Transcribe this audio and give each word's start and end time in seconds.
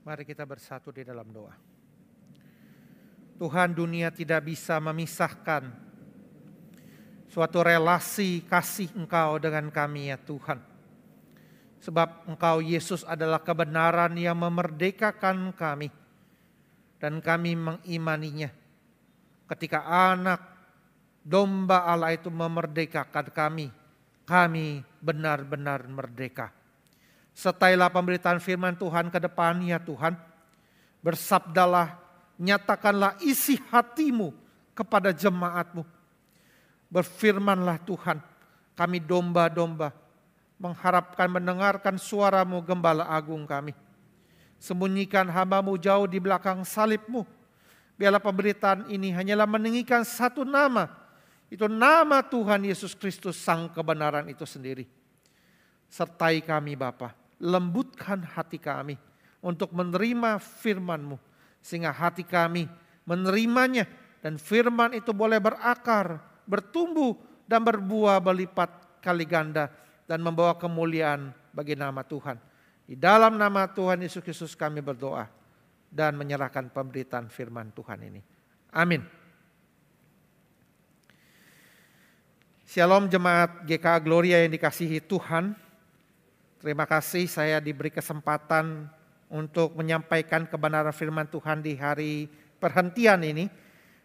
Mari 0.00 0.24
kita 0.24 0.48
bersatu 0.48 0.88
di 0.88 1.04
dalam 1.04 1.28
doa. 1.28 1.52
Tuhan 3.36 3.72
dunia 3.72 4.08
tidak 4.12 4.48
bisa 4.48 4.76
memisahkan 4.80 5.72
suatu 7.28 7.60
relasi 7.60 8.44
kasih 8.48 8.92
Engkau 8.96 9.36
dengan 9.36 9.68
kami 9.68 10.12
ya 10.12 10.16
Tuhan. 10.20 10.60
Sebab 11.80 12.28
Engkau 12.28 12.60
Yesus 12.60 13.04
adalah 13.08 13.40
kebenaran 13.40 14.12
yang 14.16 14.36
memerdekakan 14.36 15.56
kami. 15.56 15.88
Dan 17.00 17.24
kami 17.24 17.56
mengimaninya. 17.56 18.52
Ketika 19.48 19.88
anak 19.88 20.40
domba 21.24 21.88
Allah 21.88 22.12
itu 22.12 22.28
memerdekakan 22.28 23.32
kami. 23.32 23.72
Kami 24.28 24.84
benar-benar 25.00 25.88
merdeka. 25.88 26.59
Setailah 27.34 27.88
pemberitaan 27.88 28.42
firman 28.42 28.74
Tuhan 28.74 29.08
ke 29.08 29.18
depan 29.22 29.62
ya 29.62 29.78
Tuhan. 29.78 30.18
Bersabdalah, 31.00 31.96
nyatakanlah 32.36 33.16
isi 33.24 33.56
hatimu 33.70 34.34
kepada 34.76 35.14
jemaatmu. 35.14 35.86
Berfirmanlah 36.90 37.78
Tuhan, 37.86 38.18
kami 38.74 38.98
domba-domba 38.98 39.94
mengharapkan 40.60 41.30
mendengarkan 41.30 41.96
suaramu 41.96 42.60
gembala 42.60 43.06
agung 43.08 43.46
kami. 43.48 43.72
Sembunyikan 44.60 45.24
hambamu 45.30 45.80
jauh 45.80 46.04
di 46.04 46.20
belakang 46.20 46.60
salibmu. 46.66 47.24
Biarlah 47.96 48.20
pemberitaan 48.20 48.88
ini 48.92 49.12
hanyalah 49.12 49.48
meninggikan 49.48 50.04
satu 50.04 50.44
nama. 50.44 50.88
Itu 51.48 51.64
nama 51.68 52.20
Tuhan 52.20 52.68
Yesus 52.68 52.92
Kristus 52.92 53.40
sang 53.40 53.72
kebenaran 53.72 54.28
itu 54.28 54.44
sendiri. 54.44 54.84
Sertai 55.88 56.44
kami 56.44 56.76
Bapa 56.76 57.19
lembutkan 57.40 58.20
hati 58.22 58.60
kami 58.60 59.00
untuk 59.40 59.72
menerima 59.72 60.36
firman-Mu. 60.38 61.16
Sehingga 61.60 61.92
hati 61.92 62.24
kami 62.24 62.68
menerimanya 63.08 63.88
dan 64.20 64.36
firman 64.36 64.92
itu 64.92 65.10
boleh 65.16 65.40
berakar, 65.40 66.20
bertumbuh 66.44 67.16
dan 67.48 67.64
berbuah 67.64 68.20
berlipat 68.20 69.00
kali 69.00 69.24
ganda 69.24 69.72
dan 70.04 70.20
membawa 70.20 70.56
kemuliaan 70.56 71.32
bagi 71.50 71.74
nama 71.74 72.04
Tuhan. 72.04 72.36
Di 72.84 72.94
dalam 72.94 73.40
nama 73.40 73.66
Tuhan 73.70 74.04
Yesus 74.04 74.20
Kristus 74.20 74.52
kami 74.52 74.84
berdoa 74.84 75.26
dan 75.90 76.14
menyerahkan 76.14 76.70
pemberitaan 76.70 77.26
firman 77.32 77.72
Tuhan 77.74 77.98
ini. 78.06 78.20
Amin. 78.70 79.02
Shalom 82.70 83.10
jemaat 83.10 83.66
GK 83.66 83.86
Gloria 84.06 84.46
yang 84.46 84.54
dikasihi 84.54 85.02
Tuhan. 85.02 85.69
Terima 86.60 86.84
kasih 86.84 87.24
saya 87.24 87.56
diberi 87.56 87.88
kesempatan 87.88 88.84
untuk 89.32 89.72
menyampaikan 89.80 90.44
kebenaran 90.44 90.92
firman 90.92 91.24
Tuhan 91.24 91.64
di 91.64 91.72
hari 91.72 92.28
perhentian 92.60 93.24
ini 93.24 93.48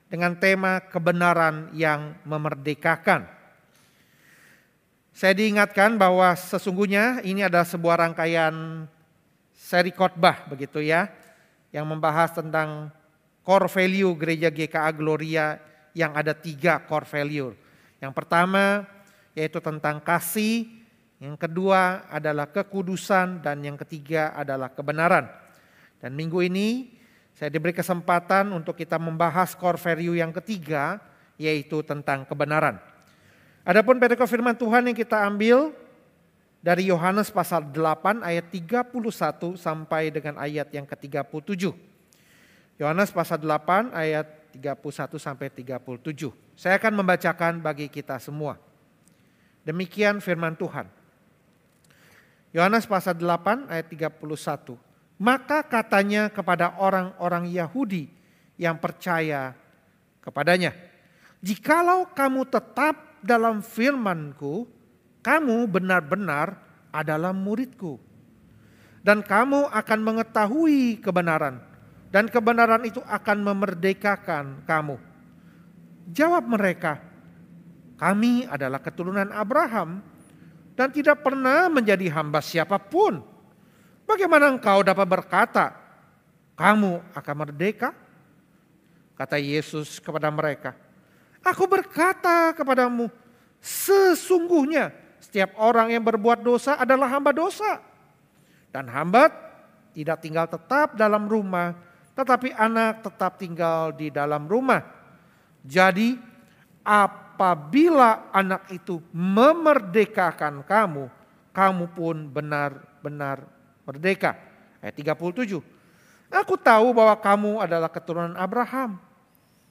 dengan 0.07 0.31
tema 0.39 0.79
kebenaran 0.79 1.75
yang 1.75 2.15
memerdekakan. 2.23 3.27
Saya 5.11 5.35
diingatkan 5.35 5.99
bahwa 5.99 6.31
sesungguhnya 6.31 7.19
ini 7.27 7.43
adalah 7.43 7.67
sebuah 7.67 8.07
rangkaian 8.07 8.87
seri 9.51 9.91
khotbah 9.91 10.47
begitu 10.47 10.79
ya 10.79 11.11
yang 11.75 11.83
membahas 11.83 12.39
tentang 12.39 12.87
core 13.43 13.67
value 13.67 14.15
gereja 14.15 14.47
GKA 14.47 14.95
Gloria 14.95 15.59
yang 15.91 16.15
ada 16.15 16.31
tiga 16.31 16.79
core 16.87 17.03
value. 17.03 17.51
Yang 17.99 18.15
pertama 18.15 18.87
yaitu 19.35 19.59
tentang 19.59 19.99
kasih, 19.99 20.84
yang 21.25 21.41
kedua 21.41 22.05
adalah 22.13 22.45
kekudusan 22.53 23.41
dan 23.41 23.65
yang 23.65 23.73
ketiga 23.81 24.37
adalah 24.37 24.69
kebenaran. 24.69 25.25
Dan 25.97 26.13
minggu 26.13 26.37
ini 26.45 26.93
saya 27.33 27.49
diberi 27.49 27.73
kesempatan 27.73 28.53
untuk 28.53 28.77
kita 28.77 29.01
membahas 29.01 29.57
core 29.57 29.81
value 29.81 30.21
yang 30.21 30.29
ketiga 30.29 31.01
yaitu 31.41 31.81
tentang 31.81 32.29
kebenaran. 32.29 32.77
Adapun 33.65 33.97
perikop 33.97 34.29
firman 34.29 34.53
Tuhan 34.53 34.85
yang 34.85 34.93
kita 34.93 35.25
ambil 35.25 35.73
dari 36.61 36.93
Yohanes 36.93 37.33
pasal 37.33 37.73
8 37.73 38.21
ayat 38.21 38.45
31 38.53 38.93
sampai 39.57 40.13
dengan 40.13 40.37
ayat 40.37 40.69
yang 40.69 40.85
ke-37. 40.85 41.73
Yohanes 42.77 43.09
pasal 43.09 43.41
8 43.41 43.97
ayat 43.97 44.29
31 44.53 45.17
sampai 45.17 45.49
37. 45.49 46.29
Saya 46.53 46.77
akan 46.77 46.93
membacakan 47.01 47.65
bagi 47.65 47.89
kita 47.89 48.21
semua. 48.21 48.61
Demikian 49.65 50.21
firman 50.21 50.53
Tuhan. 50.53 51.04
Yohanes 52.55 52.87
pasal 52.87 53.19
8 53.19 53.67
ayat 53.67 53.91
31. 53.91 54.79
Maka 55.19 55.59
katanya 55.59 56.31
kepada 56.31 56.79
orang-orang 56.79 57.51
Yahudi 57.51 58.07
yang 58.55 58.79
percaya 58.79 59.51
kepadanya. 60.23 60.71
Jikalau 61.43 62.07
kamu 62.15 62.47
tetap 62.47 63.19
dalam 63.19 63.59
firmanku, 63.59 64.71
kamu 65.19 65.67
benar-benar 65.67 66.55
adalah 66.95 67.35
muridku. 67.35 67.99
Dan 69.03 69.19
kamu 69.19 69.67
akan 69.75 69.99
mengetahui 69.99 71.03
kebenaran. 71.03 71.59
Dan 72.07 72.31
kebenaran 72.31 72.87
itu 72.87 73.03
akan 73.03 73.37
memerdekakan 73.51 74.63
kamu. 74.63 74.95
Jawab 76.07 76.47
mereka, 76.47 77.03
kami 77.99 78.47
adalah 78.47 78.79
keturunan 78.79 79.27
Abraham 79.35 80.14
dan 80.75 80.91
tidak 80.91 81.23
pernah 81.23 81.71
menjadi 81.71 82.11
hamba 82.11 82.43
siapa 82.43 82.75
pun. 82.77 83.23
Bagaimana 84.05 84.51
engkau 84.51 84.85
dapat 84.85 85.07
berkata, 85.07 85.73
kamu 86.53 87.01
akan 87.15 87.35
merdeka? 87.41 87.95
Kata 89.15 89.39
Yesus 89.39 89.97
kepada 90.03 90.27
mereka, 90.27 90.75
aku 91.39 91.63
berkata 91.65 92.51
kepadamu, 92.51 93.07
sesungguhnya 93.63 94.91
setiap 95.23 95.55
orang 95.55 95.95
yang 95.95 96.03
berbuat 96.03 96.43
dosa 96.43 96.75
adalah 96.75 97.07
hamba 97.07 97.31
dosa. 97.31 97.79
Dan 98.75 98.91
hamba 98.91 99.31
tidak 99.95 100.19
tinggal 100.19 100.51
tetap 100.51 100.99
dalam 100.99 101.31
rumah, 101.31 101.71
tetapi 102.11 102.51
anak 102.51 103.07
tetap 103.07 103.39
tinggal 103.39 103.95
di 103.95 104.11
dalam 104.11 104.43
rumah. 104.51 104.83
Jadi 105.63 106.19
apa 106.83 107.24
apabila 107.35 108.31
anak 108.31 108.71
itu 108.71 109.03
memerdekakan 109.11 110.63
kamu, 110.63 111.11
kamu 111.51 111.85
pun 111.91 112.31
benar-benar 112.31 113.43
merdeka. 113.83 114.39
Ayat 114.79 114.95
37. 114.95 115.59
Aku 116.31 116.55
tahu 116.55 116.95
bahwa 116.95 117.19
kamu 117.19 117.59
adalah 117.59 117.91
keturunan 117.91 118.39
Abraham. 118.39 118.95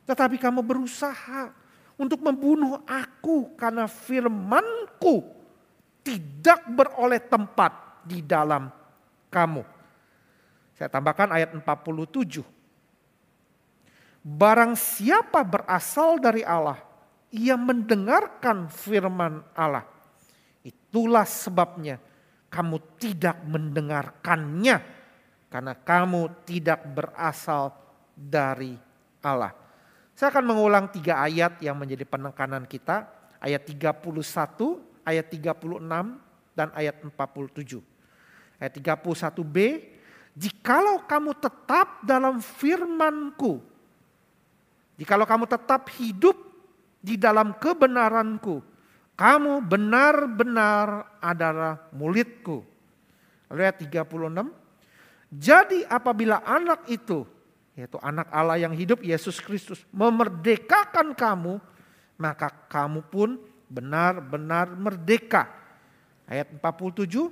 Tetapi 0.04 0.36
kamu 0.36 0.60
berusaha 0.60 1.56
untuk 1.96 2.20
membunuh 2.20 2.84
aku 2.84 3.56
karena 3.56 3.88
firmanku 3.88 5.24
tidak 6.04 6.68
beroleh 6.68 7.24
tempat 7.24 8.04
di 8.04 8.20
dalam 8.20 8.68
kamu. 9.32 9.64
Saya 10.76 10.92
tambahkan 10.92 11.32
ayat 11.32 11.56
47. 11.56 12.44
Barang 14.20 14.76
siapa 14.76 15.40
berasal 15.40 16.20
dari 16.20 16.44
Allah, 16.44 16.80
ia 17.34 17.58
mendengarkan 17.58 18.70
firman 18.70 19.42
Allah. 19.58 19.82
Itulah 20.62 21.26
sebabnya 21.26 21.98
kamu 22.46 22.78
tidak 23.02 23.42
mendengarkannya 23.42 24.76
karena 25.50 25.74
kamu 25.74 26.46
tidak 26.46 26.86
berasal 26.94 27.74
dari 28.14 28.78
Allah. 29.26 29.50
Saya 30.14 30.30
akan 30.30 30.46
mengulang 30.46 30.86
tiga 30.94 31.18
ayat 31.26 31.58
yang 31.58 31.74
menjadi 31.74 32.06
penekanan 32.06 32.70
kita. 32.70 33.10
Ayat 33.42 33.66
31, 33.66 34.00
ayat 35.04 35.26
36, 35.28 35.84
dan 36.54 36.68
ayat 36.72 36.96
47. 37.02 37.82
Ayat 38.56 38.72
31b, 38.78 39.56
jikalau 40.32 41.02
kamu 41.04 41.34
tetap 41.36 42.00
dalam 42.06 42.38
firmanku, 42.40 43.60
jikalau 44.96 45.26
kamu 45.28 45.44
tetap 45.44 45.92
hidup 45.98 46.53
di 47.04 47.20
dalam 47.20 47.52
kebenaranku. 47.60 48.64
Kamu 49.14 49.60
benar-benar 49.68 51.20
adalah 51.20 51.92
muridku. 51.92 52.64
Ayat 53.52 53.84
36. 53.84 54.48
Jadi 55.28 55.84
apabila 55.84 56.40
anak 56.42 56.88
itu, 56.88 57.22
yaitu 57.76 58.00
anak 58.00 58.26
Allah 58.32 58.58
yang 58.58 58.72
hidup 58.72 59.04
Yesus 59.04 59.38
Kristus, 59.38 59.84
memerdekakan 59.92 61.12
kamu, 61.14 61.60
maka 62.18 62.50
kamu 62.72 63.04
pun 63.06 63.38
benar-benar 63.68 64.72
merdeka. 64.74 65.46
Ayat 66.26 66.50
47. 66.58 67.30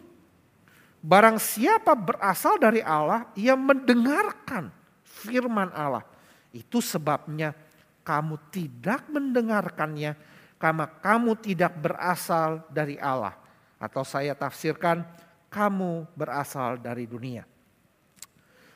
Barang 1.02 1.42
siapa 1.42 1.98
berasal 1.98 2.62
dari 2.62 2.78
Allah, 2.78 3.26
ia 3.34 3.58
mendengarkan 3.58 4.70
firman 5.02 5.74
Allah. 5.74 6.06
Itu 6.54 6.78
sebabnya 6.78 7.56
kamu 8.02 8.38
tidak 8.50 9.06
mendengarkannya 9.10 10.19
karena 10.58 10.87
kamu 10.87 11.38
tidak 11.43 11.75
berasal 11.78 12.62
dari 12.70 12.99
Allah. 12.99 13.34
Atau 13.82 14.06
saya 14.06 14.34
tafsirkan 14.38 15.02
kamu 15.50 16.06
berasal 16.14 16.78
dari 16.78 17.06
dunia. 17.06 17.43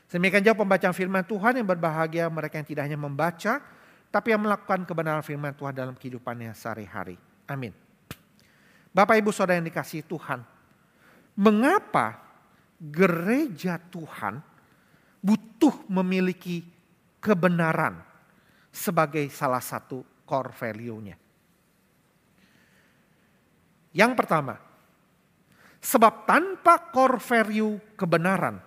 Demikian 0.07 0.43
juga 0.43 0.63
pembacaan 0.63 0.95
firman 0.95 1.27
Tuhan 1.27 1.59
yang 1.63 1.67
berbahagia 1.67 2.31
mereka 2.31 2.59
yang 2.63 2.67
tidak 2.67 2.83
hanya 2.87 2.99
membaca, 2.99 3.59
tapi 4.09 4.31
yang 4.31 4.43
melakukan 4.47 4.87
kebenaran 4.87 5.23
firman 5.23 5.53
Tuhan 5.53 5.75
dalam 5.75 5.95
kehidupannya 5.99 6.55
sehari-hari. 6.55 7.19
Amin. 7.51 7.75
Bapak 8.95 9.19
Ibu 9.19 9.35
Saudara 9.35 9.59
yang 9.59 9.67
dikasih 9.67 10.07
Tuhan, 10.07 10.41
mengapa 11.37 12.23
gereja 12.81 13.83
Tuhan 13.93 14.41
butuh 15.21 15.75
memiliki 15.91 16.65
kebenaran 17.19 18.06
sebagai 18.77 19.25
salah 19.33 19.65
satu 19.65 20.05
core 20.29 20.53
value-nya? 20.53 21.17
Yang 23.97 24.13
pertama, 24.13 24.61
sebab 25.81 26.29
tanpa 26.29 26.93
core 26.93 27.17
value 27.17 27.81
kebenaran, 27.97 28.61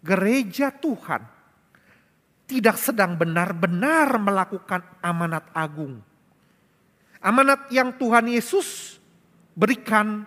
gereja 0.00 0.72
Tuhan 0.72 1.20
tidak 2.48 2.80
sedang 2.80 3.12
benar-benar 3.20 4.16
melakukan 4.16 4.80
amanat 5.04 5.44
agung. 5.52 6.00
Amanat 7.20 7.68
yang 7.68 7.92
Tuhan 8.00 8.24
Yesus 8.32 8.96
berikan 9.52 10.24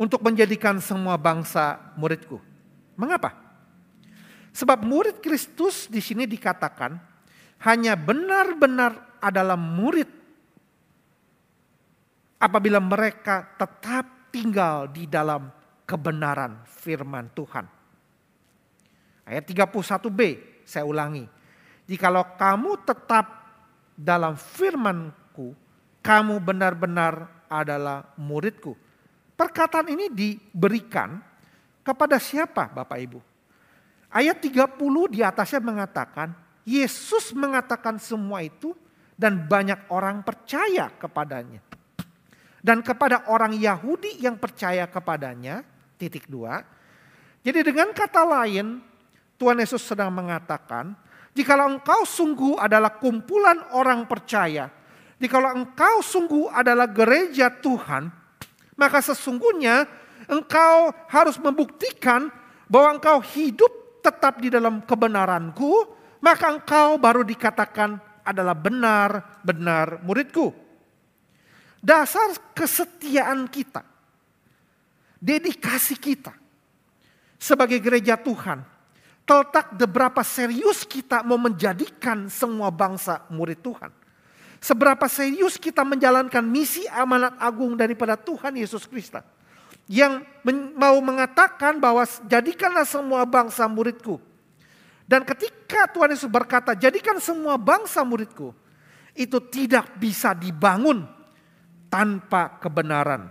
untuk 0.00 0.24
menjadikan 0.24 0.80
semua 0.80 1.20
bangsa 1.20 1.92
muridku. 2.00 2.40
Mengapa? 2.96 3.36
Sebab 4.54 4.86
murid 4.86 5.20
Kristus 5.20 5.90
di 5.90 5.98
sini 5.98 6.24
dikatakan 6.24 6.96
hanya 7.64 7.96
benar-benar 7.96 9.16
adalah 9.24 9.56
murid 9.56 10.08
apabila 12.36 12.76
mereka 12.76 13.56
tetap 13.56 14.28
tinggal 14.28 14.84
di 14.92 15.08
dalam 15.08 15.48
kebenaran 15.88 16.60
firman 16.68 17.32
Tuhan. 17.32 17.64
Ayat 19.24 19.48
31b, 19.48 20.20
saya 20.68 20.84
ulangi. 20.84 21.24
Jikalau 21.88 22.36
kamu 22.36 22.84
tetap 22.84 23.24
dalam 23.96 24.36
firmanku, 24.36 25.56
kamu 26.04 26.36
benar-benar 26.44 27.48
adalah 27.48 28.12
muridku. 28.20 28.76
Perkataan 29.40 29.88
ini 29.88 30.12
diberikan 30.12 31.16
kepada 31.80 32.20
siapa 32.20 32.68
Bapak 32.68 32.98
Ibu? 33.00 33.20
Ayat 34.12 34.36
30 34.44 34.76
di 35.08 35.24
atasnya 35.24 35.64
mengatakan, 35.64 36.43
Yesus 36.64 37.36
mengatakan 37.36 38.00
semua 38.00 38.40
itu 38.40 38.72
dan 39.14 39.46
banyak 39.46 39.88
orang 39.92 40.24
percaya 40.24 40.90
kepadanya 40.90 41.60
dan 42.64 42.80
kepada 42.80 43.28
orang 43.28 43.52
Yahudi 43.52 44.24
yang 44.24 44.40
percaya 44.40 44.88
kepadanya, 44.88 45.60
titik 46.00 46.24
dua. 46.32 46.64
Jadi 47.44 47.60
dengan 47.60 47.92
kata 47.92 48.24
lain, 48.24 48.80
Tuhan 49.36 49.60
Yesus 49.60 49.84
sedang 49.84 50.08
mengatakan, 50.08 50.96
jikalau 51.36 51.68
engkau 51.68 52.08
sungguh 52.08 52.56
adalah 52.56 52.96
kumpulan 52.96 53.68
orang 53.76 54.08
percaya, 54.08 54.72
jikalau 55.20 55.52
engkau 55.52 56.00
sungguh 56.00 56.48
adalah 56.48 56.88
gereja 56.88 57.52
Tuhan, 57.52 58.08
maka 58.80 59.04
sesungguhnya 59.04 59.84
engkau 60.24 60.88
harus 61.12 61.36
membuktikan 61.36 62.32
bahwa 62.64 62.96
engkau 62.96 63.20
hidup 63.20 64.00
tetap 64.00 64.40
di 64.40 64.48
dalam 64.48 64.80
kebenaranku, 64.80 65.84
maka 66.24 66.48
engkau 66.48 66.96
baru 66.96 67.20
dikatakan 67.20 68.00
adalah 68.24 68.56
benar-benar 68.56 70.00
muridku. 70.00 70.56
Dasar 71.84 72.32
kesetiaan 72.56 73.44
kita, 73.52 73.84
dedikasi 75.20 76.00
kita 76.00 76.32
sebagai 77.36 77.76
gereja 77.76 78.16
Tuhan 78.16 78.64
terletak 79.28 79.76
beberapa 79.76 80.24
serius 80.24 80.88
kita 80.88 81.20
mau 81.20 81.36
menjadikan 81.36 82.32
semua 82.32 82.72
bangsa 82.72 83.20
murid 83.28 83.60
Tuhan. 83.60 83.92
Seberapa 84.64 85.04
serius 85.12 85.60
kita 85.60 85.84
menjalankan 85.84 86.40
misi 86.40 86.88
amanat 86.88 87.36
agung 87.36 87.76
daripada 87.76 88.16
Tuhan 88.16 88.56
Yesus 88.56 88.88
Kristus. 88.88 89.20
Yang 89.84 90.24
mau 90.72 90.96
mengatakan 91.04 91.76
bahwa 91.76 92.08
jadikanlah 92.24 92.88
semua 92.88 93.28
bangsa 93.28 93.68
muridku. 93.68 94.16
Dan 95.04 95.22
ketika 95.28 95.84
Tuhan 95.92 96.16
Yesus 96.16 96.32
berkata 96.32 96.72
jadikan 96.72 97.20
semua 97.20 97.60
bangsa 97.60 98.00
muridku. 98.02 98.56
Itu 99.14 99.38
tidak 99.46 99.94
bisa 100.00 100.34
dibangun 100.34 101.06
tanpa 101.86 102.58
kebenaran. 102.58 103.30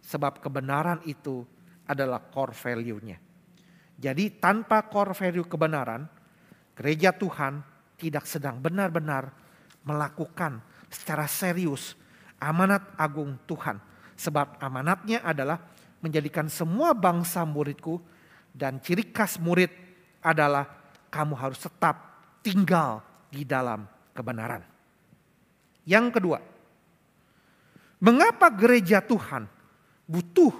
Sebab 0.00 0.40
kebenaran 0.40 1.04
itu 1.04 1.44
adalah 1.84 2.24
core 2.32 2.56
value-nya. 2.56 3.20
Jadi 4.00 4.40
tanpa 4.40 4.88
core 4.88 5.12
value 5.12 5.44
kebenaran, 5.44 6.08
gereja 6.72 7.12
Tuhan 7.12 7.60
tidak 8.00 8.24
sedang 8.24 8.58
benar-benar 8.64 9.28
melakukan 9.84 10.64
secara 10.88 11.28
serius 11.28 11.92
amanat 12.40 12.96
agung 12.96 13.36
Tuhan. 13.44 13.76
Sebab 14.14 14.62
amanatnya 14.62 15.20
adalah 15.20 15.60
menjadikan 16.00 16.48
semua 16.48 16.96
bangsa 16.96 17.42
muridku 17.44 18.00
dan 18.54 18.78
ciri 18.80 19.10
khas 19.10 19.36
murid 19.36 19.72
adalah 20.22 20.83
kamu 21.14 21.38
harus 21.38 21.62
tetap 21.62 21.94
tinggal 22.42 22.98
di 23.30 23.46
dalam 23.46 23.86
kebenaran. 24.10 24.66
Yang 25.86 26.18
kedua, 26.18 26.38
Mengapa 28.04 28.52
gereja 28.52 29.00
Tuhan 29.00 29.48
butuh 30.04 30.52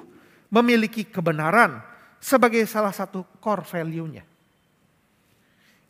memiliki 0.49 1.05
kebenaran 1.05 1.77
sebagai 2.17 2.65
salah 2.65 2.89
satu 2.89 3.21
core 3.37 3.69
value-nya? 3.69 4.25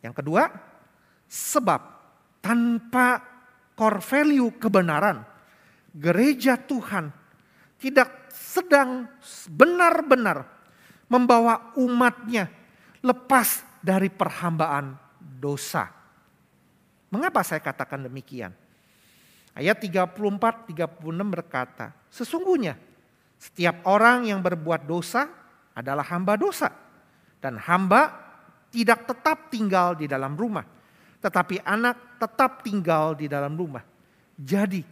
Yang 0.03 0.13
kedua, 0.19 0.51
sebab 1.31 1.79
tanpa 2.43 3.23
core 3.71 4.03
value 4.03 4.51
kebenaran, 4.59 5.23
gereja 5.95 6.59
Tuhan 6.59 7.07
tidak 7.79 8.27
sedang 8.35 9.07
benar-benar 9.47 10.43
membawa 11.07 11.71
umatnya 11.79 12.51
lepas 12.99 13.63
dari 13.85 14.09
perhambaan 14.09 14.97
dosa. 15.21 15.93
Mengapa 17.13 17.45
saya 17.45 17.61
katakan 17.61 18.01
demikian? 18.01 18.49
Ayat 19.53 19.77
34 19.77 20.73
36 20.73 21.05
berkata, 21.29 21.93
sesungguhnya 22.09 22.75
setiap 23.37 23.85
orang 23.85 24.25
yang 24.33 24.41
berbuat 24.41 24.89
dosa 24.89 25.29
adalah 25.77 26.03
hamba 26.09 26.33
dosa 26.33 26.73
dan 27.37 27.61
hamba 27.61 28.09
tidak 28.73 29.05
tetap 29.05 29.53
tinggal 29.53 29.93
di 29.95 30.09
dalam 30.09 30.33
rumah, 30.35 30.65
tetapi 31.21 31.61
anak 31.63 32.19
tetap 32.19 32.65
tinggal 32.65 33.15
di 33.15 33.29
dalam 33.31 33.55
rumah. 33.55 33.85
Jadi, 34.35 34.83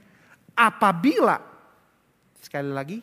apabila 0.56 1.36
sekali 2.40 2.72
lagi, 2.72 2.98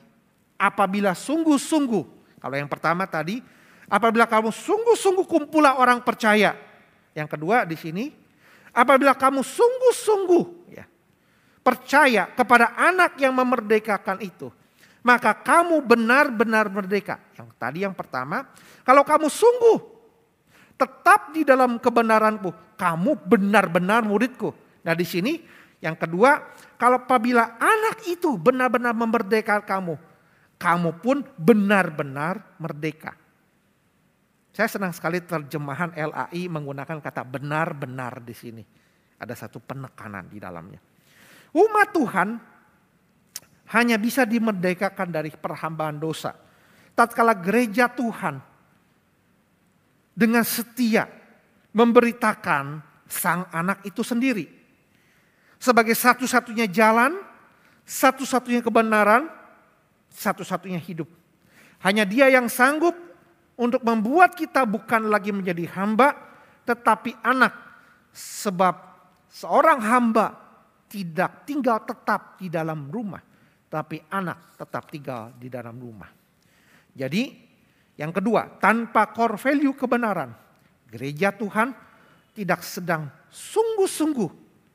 apabila 0.56 1.12
sungguh-sungguh, 1.12 2.04
kalau 2.40 2.56
yang 2.56 2.70
pertama 2.70 3.04
tadi, 3.04 3.44
apabila 3.90 4.30
kamu 4.30 4.54
sungguh-sungguh 4.54 5.26
kumpulah 5.26 5.76
orang 5.82 6.00
percaya. 6.06 6.54
Yang 7.11 7.37
kedua 7.37 7.66
di 7.66 7.75
sini, 7.75 8.14
apabila 8.70 9.18
kamu 9.18 9.42
sungguh-sungguh 9.42 10.44
ya, 10.70 10.87
percaya 11.61 12.30
kepada 12.30 12.78
anak 12.78 13.18
yang 13.18 13.35
memerdekakan 13.35 14.23
itu, 14.23 14.49
maka 15.02 15.35
kamu 15.35 15.82
benar-benar 15.82 16.70
merdeka. 16.70 17.18
Yang 17.35 17.49
tadi 17.59 17.78
yang 17.82 17.92
pertama, 17.99 18.47
kalau 18.87 19.02
kamu 19.02 19.26
sungguh 19.26 19.78
tetap 20.78 21.35
di 21.35 21.42
dalam 21.42 21.76
kebenaranku, 21.82 22.54
kamu 22.78 23.18
benar-benar 23.26 24.06
muridku. 24.06 24.54
Nah 24.87 24.94
di 24.97 25.04
sini 25.04 25.42
yang 25.82 25.99
kedua, 25.99 26.40
kalau 26.80 27.02
apabila 27.02 27.59
anak 27.61 28.06
itu 28.09 28.38
benar-benar 28.38 28.94
memerdekakan 28.97 29.66
kamu, 29.66 29.94
kamu 30.56 30.90
pun 31.02 31.26
benar-benar 31.37 32.56
merdeka. 32.56 33.19
Saya 34.61 34.76
senang 34.76 34.93
sekali 34.93 35.25
terjemahan 35.25 35.88
LAI 35.97 36.45
menggunakan 36.52 37.00
kata 37.00 37.25
benar-benar 37.25 38.21
di 38.21 38.37
sini. 38.37 38.61
Ada 39.17 39.33
satu 39.33 39.57
penekanan 39.57 40.29
di 40.29 40.37
dalamnya. 40.37 40.76
Umat 41.57 41.88
Tuhan 41.97 42.37
hanya 43.73 43.97
bisa 43.97 44.29
dimerdekakan 44.29 45.09
dari 45.09 45.33
perhambaan 45.33 45.97
dosa. 45.97 46.37
Tatkala 46.93 47.33
gereja 47.40 47.88
Tuhan 47.88 48.37
dengan 50.12 50.45
setia 50.45 51.09
memberitakan 51.73 52.85
sang 53.09 53.49
anak 53.57 53.81
itu 53.88 54.05
sendiri. 54.05 54.45
Sebagai 55.57 55.97
satu-satunya 55.97 56.69
jalan, 56.69 57.17
satu-satunya 57.88 58.61
kebenaran, 58.61 59.25
satu-satunya 60.12 60.85
hidup. 60.85 61.09
Hanya 61.81 62.05
dia 62.05 62.29
yang 62.29 62.45
sanggup 62.52 63.09
untuk 63.57 63.83
membuat 63.83 64.37
kita 64.38 64.66
bukan 64.69 65.09
lagi 65.09 65.35
menjadi 65.35 65.66
hamba, 65.78 66.14
tetapi 66.69 67.16
anak. 67.25 67.54
Sebab 68.11 68.75
seorang 69.30 69.78
hamba 69.83 70.35
tidak 70.90 71.47
tinggal 71.47 71.83
tetap 71.87 72.37
di 72.42 72.50
dalam 72.50 72.90
rumah, 72.90 73.23
tapi 73.71 74.02
anak 74.11 74.59
tetap 74.59 74.90
tinggal 74.90 75.30
di 75.38 75.47
dalam 75.47 75.78
rumah. 75.78 76.11
Jadi, 76.90 77.30
yang 77.95 78.11
kedua, 78.11 78.59
tanpa 78.59 79.14
core 79.14 79.38
value 79.38 79.78
kebenaran, 79.78 80.35
Gereja 80.90 81.30
Tuhan 81.30 81.71
tidak 82.35 82.66
sedang 82.66 83.07
sungguh-sungguh 83.30 84.30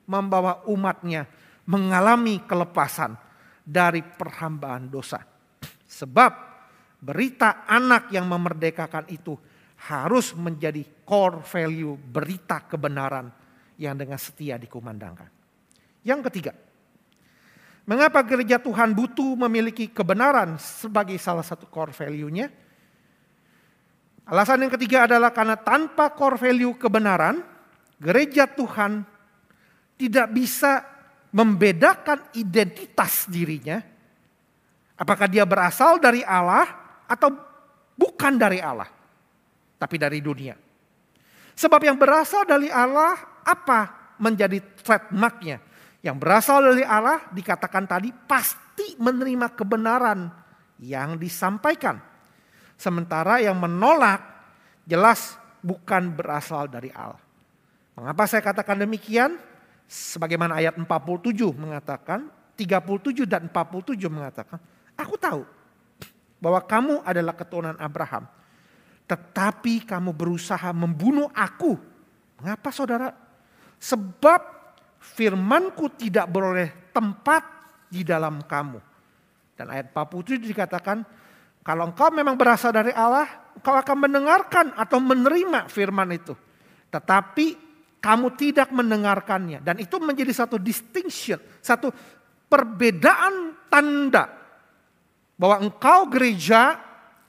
membawa 0.07 0.63
umatnya 0.71 1.27
mengalami 1.67 2.39
kelepasan 2.47 3.19
dari 3.59 3.99
perhambaan 3.99 4.87
dosa. 4.87 5.19
Sebab 5.83 6.54
berita 7.05 7.69
anak 7.69 8.09
yang 8.09 8.25
memerdekakan 8.25 9.05
itu 9.13 9.37
harus 9.85 10.33
menjadi 10.33 10.81
core 11.05 11.45
value 11.45 11.93
berita 11.93 12.65
kebenaran 12.65 13.29
yang 13.77 13.93
dengan 13.93 14.17
setia 14.17 14.57
dikumandangkan. 14.57 15.29
Yang 16.01 16.31
ketiga, 16.31 16.53
mengapa 17.85 18.25
gereja 18.25 18.57
Tuhan 18.57 18.97
butuh 18.97 19.37
memiliki 19.45 19.85
kebenaran 19.85 20.57
sebagai 20.57 21.17
salah 21.21 21.45
satu 21.45 21.69
core 21.69 21.93
value-nya? 21.93 22.49
Alasan 24.25 24.65
yang 24.65 24.73
ketiga 24.73 25.05
adalah 25.05 25.29
karena 25.29 25.53
tanpa 25.53 26.09
core 26.09 26.41
value 26.41 26.73
kebenaran, 26.73 27.45
gereja 28.01 28.49
Tuhan 28.49 29.05
tidak 30.01 30.27
bisa 30.33 30.81
membedakan 31.29 32.33
identitas 32.33 33.29
dirinya. 33.29 33.77
Apakah 34.95 35.29
dia 35.29 35.45
berasal 35.45 35.99
dari 36.01 36.25
Allah 36.25 36.84
atau 37.05 37.29
bukan 37.95 38.33
dari 38.35 38.59
Allah, 38.59 38.89
tapi 39.79 39.95
dari 39.95 40.19
dunia. 40.19 40.55
Sebab 41.55 41.81
yang 41.81 41.95
berasal 41.95 42.43
dari 42.43 42.67
Allah 42.67 43.15
apa 43.47 44.13
menjadi 44.19 44.59
trademarknya? 44.83 45.63
Yang 46.03 46.17
berasal 46.19 46.59
dari 46.61 46.83
Allah 46.85 47.23
dikatakan 47.31 47.87
tadi 47.87 48.11
pasti 48.13 48.99
menerima 48.99 49.55
kebenaran 49.55 50.29
yang 50.83 51.15
disampaikan. 51.15 51.97
Sementara 52.75 53.39
yang 53.39 53.55
menolak 53.55 54.19
jelas 54.83 55.39
bukan 55.63 56.11
berasal 56.11 56.67
dari 56.67 56.91
Allah. 56.91 57.23
Mengapa 57.95 58.27
saya 58.27 58.43
katakan 58.43 58.83
demikian? 58.83 59.39
Sebagaimana 59.87 60.59
ayat 60.59 60.75
47 60.75 61.55
mengatakan, 61.55 62.27
37 62.59 63.23
dan 63.23 63.47
47 63.47 63.95
mengatakan, 64.11 64.59
aku 64.97 65.15
tahu 65.15 65.41
bahwa 66.45 66.61
kamu 66.61 67.01
adalah 67.01 67.33
keturunan 67.33 67.73
Abraham. 67.81 68.29
Tetapi 69.09 69.89
kamu 69.89 70.13
berusaha 70.13 70.69
membunuh 70.77 71.25
aku. 71.33 71.73
Mengapa 72.37 72.69
saudara? 72.69 73.09
Sebab 73.81 74.41
firmanku 75.01 75.89
tidak 75.97 76.29
beroleh 76.29 76.93
tempat 76.93 77.41
di 77.89 78.05
dalam 78.05 78.45
kamu. 78.45 78.77
Dan 79.57 79.73
ayat 79.73 79.89
47 79.89 80.45
dikatakan, 80.45 81.01
kalau 81.65 81.89
engkau 81.89 82.13
memang 82.13 82.37
berasal 82.37 82.69
dari 82.69 82.93
Allah, 82.93 83.25
engkau 83.57 83.73
akan 83.73 83.97
mendengarkan 84.05 84.69
atau 84.77 85.01
menerima 85.01 85.65
firman 85.65 86.13
itu. 86.13 86.37
Tetapi 86.93 87.45
kamu 87.97 88.37
tidak 88.37 88.69
mendengarkannya. 88.69 89.65
Dan 89.65 89.81
itu 89.81 89.97
menjadi 89.97 90.45
satu 90.45 90.61
distinction, 90.61 91.41
satu 91.57 91.89
perbedaan 92.45 93.65
tanda 93.65 94.44
bahwa 95.35 95.63
engkau 95.63 96.07
gereja 96.07 96.79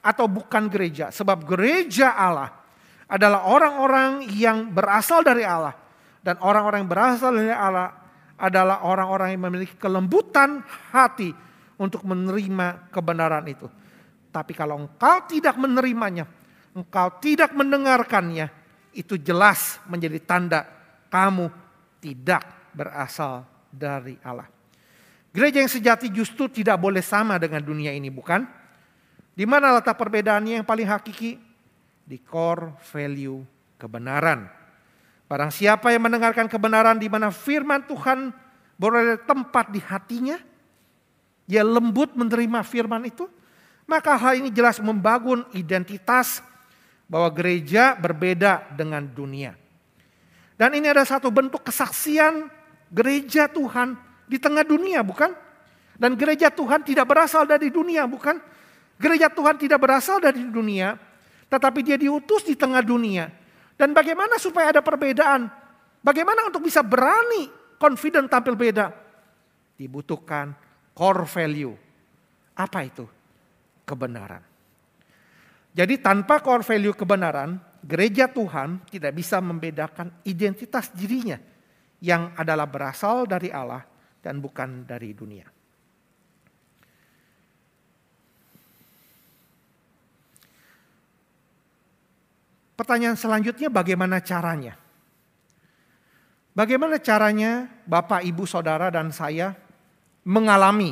atau 0.02 0.30
bukan 0.30 0.70
gereja. 0.70 1.10
Sebab 1.10 1.42
gereja 1.42 2.14
Allah 2.14 2.54
adalah 3.10 3.46
orang-orang 3.50 4.26
yang 4.34 4.70
berasal 4.70 5.22
dari 5.26 5.42
Allah. 5.42 5.74
Dan 6.22 6.38
orang-orang 6.42 6.82
yang 6.82 6.90
berasal 6.90 7.30
dari 7.34 7.54
Allah 7.54 7.94
adalah 8.34 8.82
orang-orang 8.82 9.34
yang 9.34 9.42
memiliki 9.46 9.78
kelembutan 9.78 10.62
hati 10.90 11.30
untuk 11.78 12.02
menerima 12.02 12.90
kebenaran 12.90 13.46
itu. 13.46 13.70
Tapi 14.34 14.52
kalau 14.52 14.84
engkau 14.84 15.24
tidak 15.30 15.54
menerimanya, 15.56 16.26
engkau 16.74 17.08
tidak 17.22 17.54
mendengarkannya, 17.54 18.50
itu 18.92 19.16
jelas 19.20 19.80
menjadi 19.88 20.18
tanda 20.24 20.60
kamu 21.08 21.48
tidak 22.00 22.44
berasal 22.76 23.44
dari 23.72 24.16
Allah. 24.24 24.55
Gereja 25.36 25.60
yang 25.60 25.68
sejati 25.68 26.08
justru 26.08 26.48
tidak 26.48 26.80
boleh 26.80 27.04
sama 27.04 27.36
dengan 27.36 27.60
dunia 27.60 27.92
ini, 27.92 28.08
bukan? 28.08 28.48
Di 29.36 29.44
mana 29.44 29.76
letak 29.76 29.92
perbedaannya 30.00 30.64
yang 30.64 30.66
paling 30.66 30.88
hakiki? 30.88 31.36
Di 32.08 32.16
core 32.24 32.72
value 32.88 33.44
kebenaran. 33.76 34.48
Barang 35.28 35.52
siapa 35.52 35.92
yang 35.92 36.08
mendengarkan 36.08 36.48
kebenaran 36.48 36.96
di 36.96 37.12
mana 37.12 37.28
firman 37.28 37.84
Tuhan 37.84 38.32
berada 38.80 39.20
tempat 39.20 39.68
di 39.68 39.76
hatinya, 39.84 40.40
dia 41.44 41.60
lembut 41.60 42.16
menerima 42.16 42.64
firman 42.64 43.04
itu, 43.04 43.28
maka 43.84 44.16
hal 44.16 44.40
ini 44.40 44.48
jelas 44.48 44.80
membangun 44.80 45.44
identitas 45.52 46.40
bahwa 47.04 47.28
gereja 47.28 47.92
berbeda 47.92 48.72
dengan 48.72 49.04
dunia. 49.04 49.52
Dan 50.56 50.72
ini 50.80 50.88
ada 50.88 51.04
satu 51.04 51.28
bentuk 51.28 51.60
kesaksian 51.60 52.48
gereja 52.88 53.52
Tuhan 53.52 54.05
di 54.26 54.38
tengah 54.38 54.66
dunia, 54.66 55.02
bukan? 55.06 55.32
Dan 55.96 56.14
gereja 56.14 56.52
Tuhan 56.52 56.84
tidak 56.84 57.08
berasal 57.08 57.48
dari 57.48 57.72
dunia, 57.72 58.04
bukan? 58.04 58.36
Gereja 59.00 59.32
Tuhan 59.32 59.56
tidak 59.56 59.80
berasal 59.80 60.20
dari 60.20 60.44
dunia, 60.44 60.98
tetapi 61.48 61.80
dia 61.80 61.96
diutus 61.96 62.44
di 62.44 62.58
tengah 62.58 62.84
dunia. 62.84 63.32
Dan 63.78 63.96
bagaimana 63.96 64.36
supaya 64.36 64.74
ada 64.74 64.82
perbedaan? 64.84 65.48
Bagaimana 66.04 66.48
untuk 66.48 66.64
bisa 66.64 66.84
berani, 66.84 67.48
confident 67.80 68.28
tampil 68.28 68.56
beda? 68.56 68.92
Dibutuhkan 69.76 70.52
core 70.92 71.24
value. 71.28 71.74
Apa 72.56 72.88
itu? 72.88 73.04
kebenaran. 73.86 74.42
Jadi 75.70 76.02
tanpa 76.02 76.42
core 76.42 76.66
value 76.66 76.92
kebenaran, 76.92 77.56
gereja 77.86 78.26
Tuhan 78.26 78.82
tidak 78.90 79.14
bisa 79.14 79.38
membedakan 79.38 80.10
identitas 80.26 80.90
dirinya 80.90 81.38
yang 82.02 82.34
adalah 82.34 82.66
berasal 82.66 83.24
dari 83.24 83.54
Allah 83.54 83.86
dan 84.26 84.42
bukan 84.42 84.82
dari 84.82 85.14
dunia. 85.14 85.46
Pertanyaan 92.74 93.14
selanjutnya 93.14 93.70
bagaimana 93.70 94.18
caranya? 94.18 94.74
Bagaimana 96.52 96.98
caranya 96.98 97.70
Bapak, 97.86 98.26
Ibu, 98.26 98.44
Saudara 98.50 98.90
dan 98.90 99.14
saya 99.14 99.54
mengalami 100.26 100.90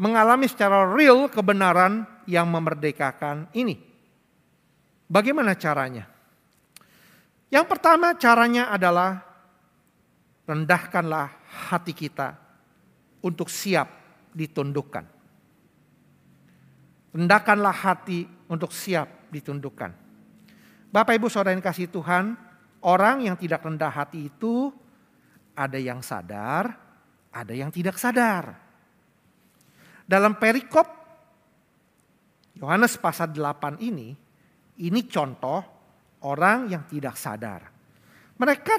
mengalami 0.00 0.50
secara 0.50 0.88
real 0.88 1.30
kebenaran 1.30 2.08
yang 2.26 2.48
memerdekakan 2.50 3.52
ini. 3.54 3.78
Bagaimana 5.06 5.54
caranya? 5.54 6.08
Yang 7.52 7.66
pertama 7.68 8.16
caranya 8.18 8.72
adalah 8.72 9.31
rendahkanlah 10.46 11.30
hati 11.70 11.94
kita 11.94 12.34
untuk 13.22 13.46
siap 13.46 13.88
ditundukkan. 14.34 15.04
Rendahkanlah 17.12 17.76
hati 17.76 18.24
untuk 18.48 18.72
siap 18.72 19.28
ditundukkan. 19.28 19.92
Bapak 20.92 21.16
Ibu 21.16 21.28
Saudara 21.28 21.56
yang 21.56 21.64
kasih 21.64 21.88
Tuhan, 21.88 22.36
orang 22.84 23.24
yang 23.24 23.36
tidak 23.36 23.64
rendah 23.64 23.92
hati 23.92 24.28
itu 24.28 24.72
ada 25.56 25.76
yang 25.76 26.00
sadar, 26.00 26.72
ada 27.32 27.52
yang 27.52 27.72
tidak 27.72 27.96
sadar. 27.96 28.56
Dalam 30.04 30.36
perikop 30.36 30.84
Yohanes 32.60 33.00
pasal 33.00 33.32
8 33.32 33.80
ini, 33.80 34.12
ini 34.84 35.00
contoh 35.08 35.60
orang 36.28 36.68
yang 36.68 36.84
tidak 36.88 37.16
sadar. 37.16 37.68
Mereka 38.36 38.74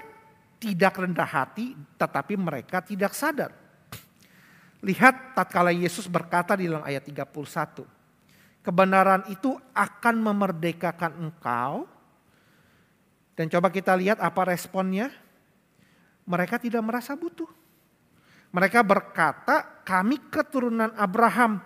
tidak 0.63 0.95
rendah 0.95 1.27
hati 1.27 1.75
tetapi 1.99 2.39
mereka 2.39 2.79
tidak 2.79 3.11
sadar. 3.11 3.51
Lihat 4.79 5.35
tatkala 5.35 5.75
Yesus 5.75 6.07
berkata 6.07 6.55
di 6.55 6.71
dalam 6.71 6.87
ayat 6.87 7.03
31. 7.03 7.83
Kebenaran 8.63 9.27
itu 9.27 9.59
akan 9.75 10.15
memerdekakan 10.23 11.19
engkau. 11.19 11.83
Dan 13.35 13.51
coba 13.51 13.67
kita 13.67 13.91
lihat 13.99 14.23
apa 14.23 14.47
responnya. 14.47 15.11
Mereka 16.23 16.55
tidak 16.63 16.79
merasa 16.79 17.19
butuh. 17.19 17.51
Mereka 18.55 18.79
berkata, 18.87 19.83
"Kami 19.83 20.31
keturunan 20.31 20.95
Abraham, 20.95 21.59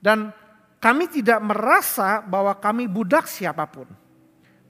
dan 0.00 0.32
kami 0.80 1.10
tidak 1.10 1.42
merasa 1.42 2.24
bahwa 2.24 2.56
kami 2.56 2.88
budak 2.88 3.28
siapa 3.28 3.68
pun." 3.68 4.01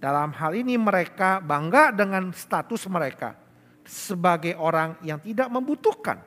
Dalam 0.03 0.35
hal 0.35 0.59
ini, 0.59 0.75
mereka 0.75 1.39
bangga 1.39 1.95
dengan 1.95 2.35
status 2.35 2.91
mereka 2.91 3.39
sebagai 3.87 4.59
orang 4.59 4.99
yang 5.07 5.23
tidak 5.23 5.47
membutuhkan. 5.47 6.19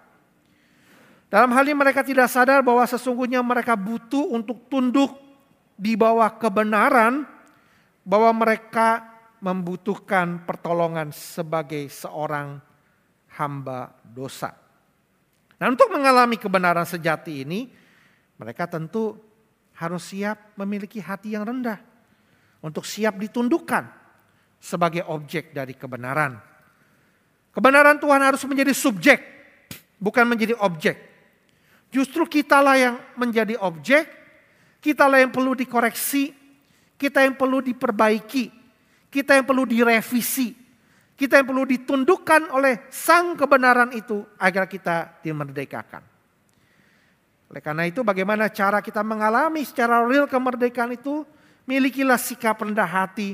Dalam 1.27 1.51
hal 1.51 1.67
ini, 1.67 1.75
mereka 1.75 1.99
tidak 1.99 2.31
sadar 2.31 2.63
bahwa 2.63 2.87
sesungguhnya 2.87 3.43
mereka 3.43 3.75
butuh 3.75 4.31
untuk 4.31 4.71
tunduk 4.71 5.11
di 5.75 5.99
bawah 5.99 6.31
kebenaran, 6.39 7.27
bahwa 8.07 8.31
mereka 8.47 9.11
membutuhkan 9.43 10.47
pertolongan 10.47 11.11
sebagai 11.11 11.91
seorang 11.91 12.61
hamba 13.35 13.91
dosa. 14.05 14.55
Nah 15.59 15.67
untuk 15.71 15.91
mengalami 15.91 16.39
kebenaran 16.39 16.85
sejati 16.87 17.43
ini, 17.43 17.67
mereka 18.39 18.69
tentu 18.69 19.19
harus 19.75 20.03
siap 20.07 20.55
memiliki 20.55 21.01
hati 21.03 21.35
yang 21.35 21.43
rendah. 21.43 21.94
Untuk 22.65 22.81
siap 22.81 23.21
ditundukkan 23.21 23.85
sebagai 24.57 25.05
objek 25.05 25.53
dari 25.53 25.77
kebenaran. 25.77 26.33
Kebenaran 27.53 28.01
Tuhan 28.01 28.25
harus 28.25 28.41
menjadi 28.49 28.73
subjek, 28.73 29.21
bukan 30.01 30.25
menjadi 30.25 30.57
objek. 30.57 30.97
Justru 31.93 32.25
kitalah 32.25 32.73
yang 32.73 32.97
menjadi 33.13 33.61
objek, 33.61 34.09
kitalah 34.81 35.21
yang 35.21 35.29
perlu 35.29 35.53
dikoreksi, 35.53 36.33
kita 36.97 37.21
yang 37.21 37.37
perlu 37.37 37.61
diperbaiki, 37.61 38.49
kita 39.13 39.37
yang 39.37 39.45
perlu 39.45 39.63
direvisi, 39.69 40.51
kita 41.13 41.39
yang 41.39 41.47
perlu 41.47 41.63
ditundukkan 41.69 42.49
oleh 42.49 42.89
sang 42.89 43.37
kebenaran 43.37 43.93
itu 43.93 44.25
agar 44.41 44.65
kita 44.65 45.21
dimerdekakan. 45.21 46.03
Oleh 47.53 47.61
karena 47.61 47.85
itu 47.85 48.01
bagaimana 48.01 48.49
cara 48.49 48.81
kita 48.81 49.05
mengalami 49.05 49.61
secara 49.61 50.01
real 50.01 50.25
kemerdekaan 50.25 50.97
itu? 50.97 51.34
Milikilah 51.65 52.21
sikap 52.21 52.61
rendah 52.61 52.85
hati 52.85 53.33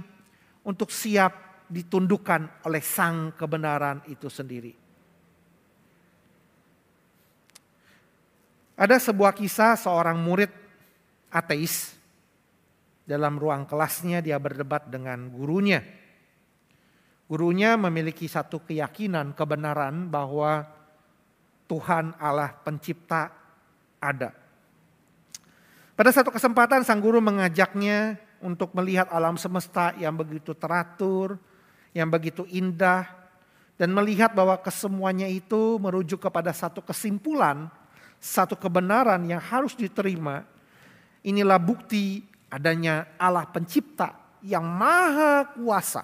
untuk 0.63 0.87
siap 0.87 1.65
ditundukkan 1.67 2.63
oleh 2.67 2.83
sang 2.83 3.35
kebenaran 3.35 4.03
itu 4.07 4.31
sendiri. 4.31 4.71
Ada 8.81 8.97
sebuah 8.97 9.37
kisah 9.37 9.77
seorang 9.77 10.17
murid 10.17 10.49
ateis. 11.29 11.93
Dalam 13.05 13.35
ruang 13.35 13.67
kelasnya 13.67 14.23
dia 14.23 14.39
berdebat 14.39 14.87
dengan 14.87 15.27
gurunya. 15.27 15.83
Gurunya 17.27 17.75
memiliki 17.75 18.27
satu 18.27 18.63
keyakinan, 18.63 19.35
kebenaran 19.35 20.07
bahwa 20.07 20.67
Tuhan 21.67 22.15
Allah 22.19 22.51
pencipta 22.63 23.31
ada. 23.99 24.40
Pada 26.01 26.09
satu 26.17 26.33
kesempatan 26.33 26.81
sang 26.81 26.97
guru 26.97 27.21
mengajaknya 27.21 28.17
untuk 28.41 28.73
melihat 28.73 29.05
alam 29.13 29.37
semesta 29.37 29.93
yang 30.01 30.17
begitu 30.17 30.57
teratur, 30.57 31.37
yang 31.93 32.09
begitu 32.09 32.41
indah, 32.49 33.05
dan 33.77 33.93
melihat 33.93 34.33
bahwa 34.33 34.57
kesemuanya 34.57 35.29
itu 35.29 35.77
merujuk 35.77 36.17
kepada 36.17 36.49
satu 36.57 36.81
kesimpulan, 36.81 37.69
satu 38.17 38.57
kebenaran 38.57 39.21
yang 39.29 39.37
harus 39.37 39.77
diterima. 39.77 40.41
Inilah 41.21 41.61
bukti 41.61 42.25
adanya 42.49 43.05
Allah 43.21 43.45
pencipta 43.45 44.41
yang 44.41 44.65
maha 44.65 45.53
kuasa. 45.53 46.01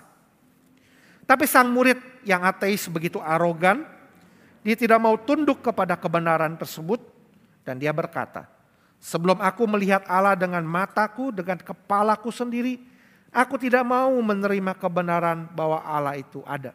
Tapi 1.25 1.49
sang 1.49 1.73
murid 1.73 1.97
yang 2.21 2.45
ateis 2.45 2.85
begitu 2.85 3.17
arogan, 3.17 3.81
dia 4.61 4.77
tidak 4.77 5.01
mau 5.01 5.17
tunduk 5.17 5.65
kepada 5.65 5.97
kebenaran 5.97 6.53
tersebut 6.53 7.01
dan 7.65 7.81
dia 7.81 7.89
berkata, 7.89 8.56
Sebelum 8.97 9.37
aku 9.39 9.69
melihat 9.69 10.03
Allah 10.09 10.33
dengan 10.33 10.65
mataku, 10.65 11.29
dengan 11.29 11.61
kepalaku 11.61 12.33
sendiri, 12.33 12.81
aku 13.29 13.55
tidak 13.61 13.85
mau 13.85 14.09
menerima 14.09 14.73
kebenaran 14.75 15.47
bahwa 15.53 15.85
Allah 15.85 16.17
itu 16.17 16.41
ada. 16.43 16.73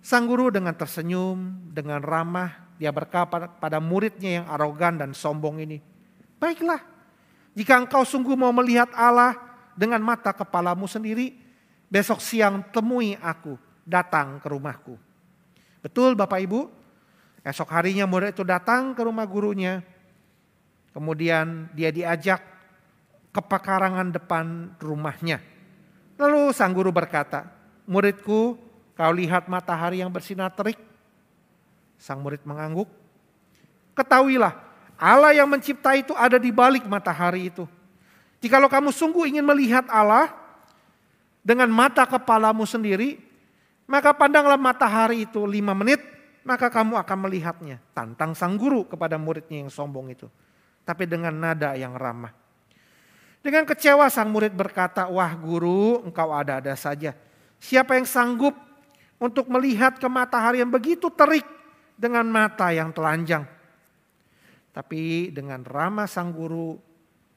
Sang 0.00 0.24
guru 0.26 0.48
dengan 0.50 0.72
tersenyum, 0.74 1.70
dengan 1.70 2.00
ramah, 2.00 2.72
dia 2.80 2.90
berkata 2.90 3.46
pada 3.46 3.78
muridnya 3.78 4.42
yang 4.42 4.46
arogan 4.48 4.96
dan 4.96 5.10
sombong 5.12 5.60
ini, 5.60 5.78
Baiklah, 6.40 6.80
jika 7.52 7.76
engkau 7.76 8.00
sungguh 8.00 8.32
mau 8.32 8.48
melihat 8.56 8.88
Allah 8.96 9.36
dengan 9.76 10.00
mata 10.00 10.32
kepalamu 10.32 10.88
sendiri, 10.88 11.36
besok 11.92 12.24
siang 12.24 12.64
temui 12.72 13.12
aku, 13.20 13.60
datang 13.84 14.40
ke 14.40 14.48
rumahku. 14.48 14.96
Betul 15.84 16.16
Bapak 16.16 16.40
Ibu? 16.40 16.60
Esok 17.44 17.68
harinya 17.72 18.08
murid 18.08 18.36
itu 18.36 18.44
datang 18.44 18.96
ke 18.96 19.04
rumah 19.04 19.24
gurunya, 19.28 19.84
Kemudian 20.90 21.70
dia 21.70 21.94
diajak 21.94 22.42
ke 23.30 23.40
pekarangan 23.40 24.10
depan 24.10 24.74
rumahnya. 24.82 25.38
Lalu 26.18 26.50
sang 26.50 26.74
guru 26.74 26.90
berkata, 26.90 27.46
muridku 27.86 28.58
kau 28.98 29.12
lihat 29.14 29.46
matahari 29.46 30.02
yang 30.02 30.10
bersinar 30.10 30.50
terik? 30.50 30.76
Sang 31.96 32.18
murid 32.18 32.42
mengangguk. 32.42 32.90
Ketahuilah 33.94 34.54
Allah 34.98 35.32
yang 35.32 35.46
mencipta 35.46 35.94
itu 35.94 36.12
ada 36.12 36.36
di 36.36 36.50
balik 36.50 36.84
matahari 36.84 37.48
itu. 37.48 37.64
Jikalau 38.42 38.68
kamu 38.68 38.90
sungguh 38.90 39.30
ingin 39.30 39.46
melihat 39.46 39.86
Allah 39.88 40.32
dengan 41.40 41.70
mata 41.70 42.04
kepalamu 42.04 42.66
sendiri, 42.66 43.20
maka 43.86 44.10
pandanglah 44.12 44.58
matahari 44.58 45.28
itu 45.28 45.44
lima 45.44 45.76
menit, 45.76 46.00
maka 46.42 46.68
kamu 46.68 46.98
akan 46.98 47.18
melihatnya. 47.28 47.78
Tantang 47.94 48.34
sang 48.34 48.58
guru 48.58 48.84
kepada 48.88 49.20
muridnya 49.20 49.64
yang 49.64 49.72
sombong 49.72 50.10
itu 50.12 50.26
tapi 50.90 51.06
dengan 51.06 51.30
nada 51.30 51.78
yang 51.78 51.94
ramah. 51.94 52.34
Dengan 53.38 53.62
kecewa 53.62 54.10
sang 54.10 54.34
murid 54.34 54.50
berkata, 54.50 55.06
wah 55.06 55.30
guru 55.38 56.02
engkau 56.02 56.34
ada-ada 56.34 56.74
saja. 56.74 57.14
Siapa 57.62 57.94
yang 57.94 58.02
sanggup 58.02 58.58
untuk 59.22 59.46
melihat 59.46 60.02
ke 60.02 60.08
matahari 60.10 60.58
yang 60.58 60.74
begitu 60.74 61.06
terik 61.14 61.46
dengan 61.94 62.26
mata 62.26 62.74
yang 62.74 62.90
telanjang. 62.90 63.46
Tapi 64.74 65.30
dengan 65.30 65.62
ramah 65.62 66.10
sang 66.10 66.34
guru 66.34 66.74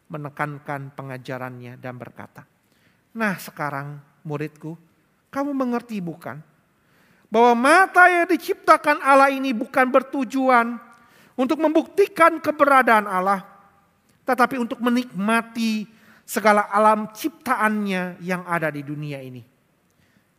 menekankan 0.10 0.90
pengajarannya 0.98 1.78
dan 1.78 1.94
berkata, 2.02 2.50
Nah 3.14 3.38
sekarang 3.38 4.02
muridku, 4.26 4.74
kamu 5.30 5.54
mengerti 5.54 6.02
bukan? 6.02 6.42
Bahwa 7.30 7.54
mata 7.54 8.10
yang 8.10 8.26
diciptakan 8.26 8.98
Allah 9.06 9.30
ini 9.30 9.54
bukan 9.54 9.86
bertujuan 9.94 10.82
untuk 11.34 11.58
membuktikan 11.58 12.38
keberadaan 12.38 13.10
Allah, 13.10 13.42
tetapi 14.24 14.62
untuk 14.62 14.78
menikmati 14.80 15.90
segala 16.24 16.70
alam 16.70 17.10
ciptaannya 17.12 18.24
yang 18.24 18.46
ada 18.48 18.70
di 18.70 18.86
dunia 18.86 19.20
ini. 19.20 19.42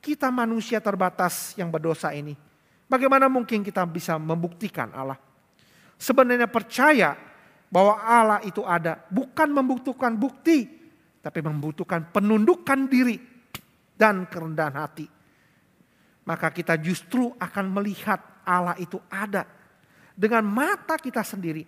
Kita 0.00 0.28
manusia 0.28 0.78
terbatas 0.84 1.56
yang 1.56 1.72
berdosa 1.72 2.12
ini, 2.12 2.36
bagaimana 2.86 3.26
mungkin 3.26 3.64
kita 3.64 3.82
bisa 3.88 4.20
membuktikan 4.20 4.92
Allah? 4.92 5.16
Sebenarnya 5.96 6.50
percaya 6.50 7.16
bahwa 7.72 7.98
Allah 8.04 8.40
itu 8.44 8.62
ada, 8.62 9.00
bukan 9.08 9.48
membutuhkan 9.50 10.12
bukti, 10.14 10.68
tapi 11.24 11.40
membutuhkan 11.40 12.12
penundukan 12.12 12.84
diri 12.86 13.16
dan 13.96 14.28
kerendahan 14.28 14.76
hati. 14.76 15.06
Maka 16.24 16.52
kita 16.52 16.76
justru 16.80 17.32
akan 17.36 17.66
melihat 17.72 18.20
Allah 18.44 18.76
itu 18.76 19.00
ada 19.08 19.48
dengan 20.14 20.46
mata 20.46 20.94
kita 20.94 21.20
sendiri. 21.26 21.66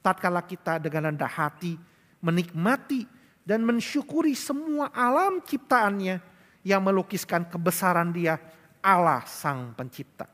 Tatkala 0.00 0.40
kita 0.48 0.80
dengan 0.80 1.12
rendah 1.12 1.28
hati 1.28 1.76
menikmati 2.24 3.04
dan 3.44 3.64
mensyukuri 3.64 4.36
semua 4.36 4.92
alam 4.92 5.44
ciptaannya 5.44 6.16
yang 6.64 6.80
melukiskan 6.84 7.48
kebesaran 7.48 8.12
dia 8.12 8.40
Allah 8.80 9.24
sang 9.28 9.76
pencipta. 9.76 10.28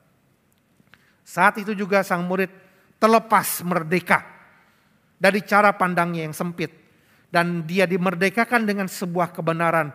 Saat 1.27 1.59
itu 1.59 1.75
juga 1.75 2.07
sang 2.07 2.23
murid 2.23 2.51
terlepas 3.03 3.62
merdeka 3.66 4.23
dari 5.19 5.42
cara 5.42 5.75
pandangnya 5.75 6.27
yang 6.27 6.37
sempit. 6.37 6.87
Dan 7.27 7.66
dia 7.66 7.90
dimerdekakan 7.90 8.62
dengan 8.64 8.87
sebuah 8.87 9.35
kebenaran 9.35 9.90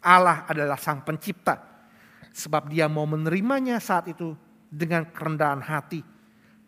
Allah 0.00 0.48
adalah 0.48 0.80
sang 0.80 1.04
pencipta. 1.04 1.60
Sebab 2.32 2.72
dia 2.72 2.88
mau 2.88 3.04
menerimanya 3.04 3.76
saat 3.76 4.08
itu 4.08 4.32
dengan 4.72 5.04
kerendahan 5.12 5.60
hati 5.60 6.00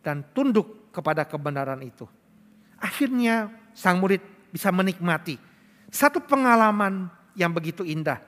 dan 0.04 0.20
tunduk 0.36 0.92
kepada 0.92 1.24
kebenaran 1.24 1.80
itu. 1.80 2.04
Akhirnya 2.76 3.48
sang 3.72 3.98
murid 3.98 4.20
bisa 4.52 4.68
menikmati 4.68 5.40
satu 5.94 6.18
pengalaman 6.18 7.06
yang 7.38 7.54
begitu 7.54 7.86
indah. 7.86 8.18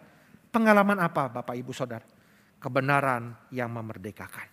Pengalaman 0.54 1.02
apa 1.02 1.26
Bapak 1.26 1.58
Ibu 1.58 1.74
Saudara? 1.74 2.06
Kebenaran 2.62 3.34
yang 3.50 3.66
memerdekakan. 3.74 4.46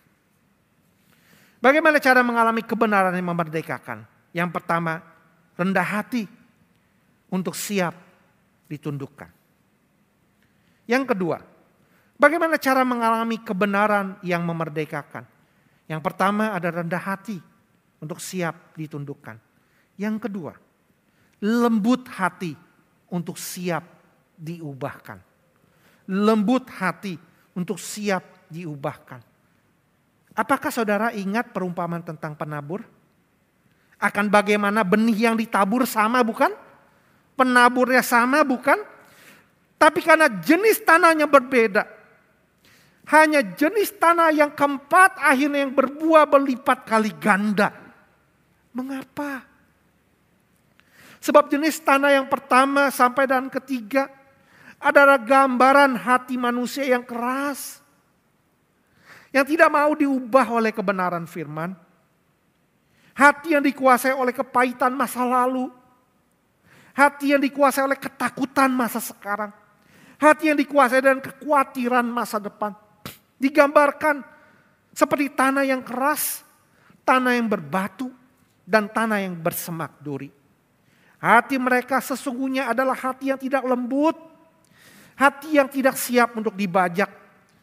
Bagaimana 1.62 2.02
cara 2.02 2.20
mengalami 2.26 2.60
kebenaran 2.60 3.14
yang 3.14 3.30
memerdekakan? 3.30 4.04
Yang 4.34 4.50
pertama, 4.50 5.00
rendah 5.54 5.86
hati 5.86 6.26
untuk 7.30 7.54
siap 7.54 7.94
ditundukkan. 8.66 9.30
Yang 10.90 11.14
kedua, 11.14 11.38
bagaimana 12.18 12.58
cara 12.60 12.82
mengalami 12.82 13.40
kebenaran 13.40 14.20
yang 14.26 14.42
memerdekakan? 14.44 15.24
Yang 15.84 16.00
pertama 16.00 16.56
ada 16.56 16.68
rendah 16.72 17.00
hati 17.00 17.38
untuk 18.00 18.20
siap 18.20 18.76
ditundukkan. 18.76 19.36
Yang 20.00 20.28
kedua, 20.28 20.52
lembut 21.44 22.08
hati 22.08 22.56
untuk 23.12 23.36
siap 23.36 23.84
diubahkan. 24.36 25.20
Lembut 26.08 26.68
hati 26.68 27.16
untuk 27.56 27.80
siap 27.80 28.48
diubahkan. 28.52 29.20
Apakah 30.34 30.74
saudara 30.74 31.14
ingat 31.14 31.54
perumpamaan 31.54 32.02
tentang 32.02 32.34
penabur? 32.34 32.82
Akan 34.02 34.26
bagaimana 34.26 34.82
benih 34.82 35.30
yang 35.30 35.36
ditabur 35.38 35.86
sama 35.86 36.20
bukan? 36.26 36.50
Penaburnya 37.38 38.02
sama 38.02 38.42
bukan? 38.42 38.76
Tapi 39.78 40.00
karena 40.02 40.26
jenis 40.26 40.82
tanahnya 40.82 41.30
berbeda, 41.30 41.86
hanya 43.04 43.44
jenis 43.44 43.92
tanah 44.00 44.32
yang 44.32 44.56
keempat 44.56 45.20
akhirnya 45.20 45.60
yang 45.60 45.76
berbuah 45.76 46.24
berlipat 46.24 46.88
kali 46.88 47.12
ganda. 47.20 47.68
Mengapa? 48.72 49.44
Sebab 51.20 51.52
jenis 51.52 51.80
tanah 51.84 52.16
yang 52.16 52.28
pertama 52.28 52.88
sampai 52.88 53.28
dan 53.28 53.52
ketiga 53.52 54.08
adalah 54.80 55.20
gambaran 55.20 55.96
hati 56.00 56.36
manusia 56.36 56.84
yang 56.84 57.04
keras. 57.04 57.80
Yang 59.32 59.56
tidak 59.56 59.72
mau 59.72 59.92
diubah 59.92 60.46
oleh 60.52 60.72
kebenaran 60.72 61.24
firman. 61.28 61.76
Hati 63.16 63.56
yang 63.56 63.64
dikuasai 63.64 64.12
oleh 64.12 64.36
kepahitan 64.36 64.92
masa 64.92 65.24
lalu. 65.24 65.68
Hati 66.92 67.34
yang 67.34 67.42
dikuasai 67.42 67.84
oleh 67.84 67.98
ketakutan 67.98 68.70
masa 68.70 69.00
sekarang. 69.02 69.50
Hati 70.20 70.52
yang 70.52 70.58
dikuasai 70.58 71.02
dengan 71.02 71.20
kekhawatiran 71.20 72.06
masa 72.06 72.38
depan. 72.38 72.83
Digambarkan 73.44 74.24
seperti 74.96 75.28
tanah 75.36 75.68
yang 75.68 75.84
keras, 75.84 76.40
tanah 77.04 77.36
yang 77.36 77.44
berbatu, 77.44 78.08
dan 78.64 78.88
tanah 78.88 79.20
yang 79.20 79.36
bersemak 79.36 80.00
duri. 80.00 80.32
Hati 81.20 81.60
mereka 81.60 82.00
sesungguhnya 82.00 82.72
adalah 82.72 82.96
hati 82.96 83.28
yang 83.28 83.36
tidak 83.36 83.60
lembut, 83.68 84.16
hati 85.12 85.60
yang 85.60 85.68
tidak 85.68 86.00
siap 86.00 86.32
untuk 86.40 86.56
dibajak, 86.56 87.12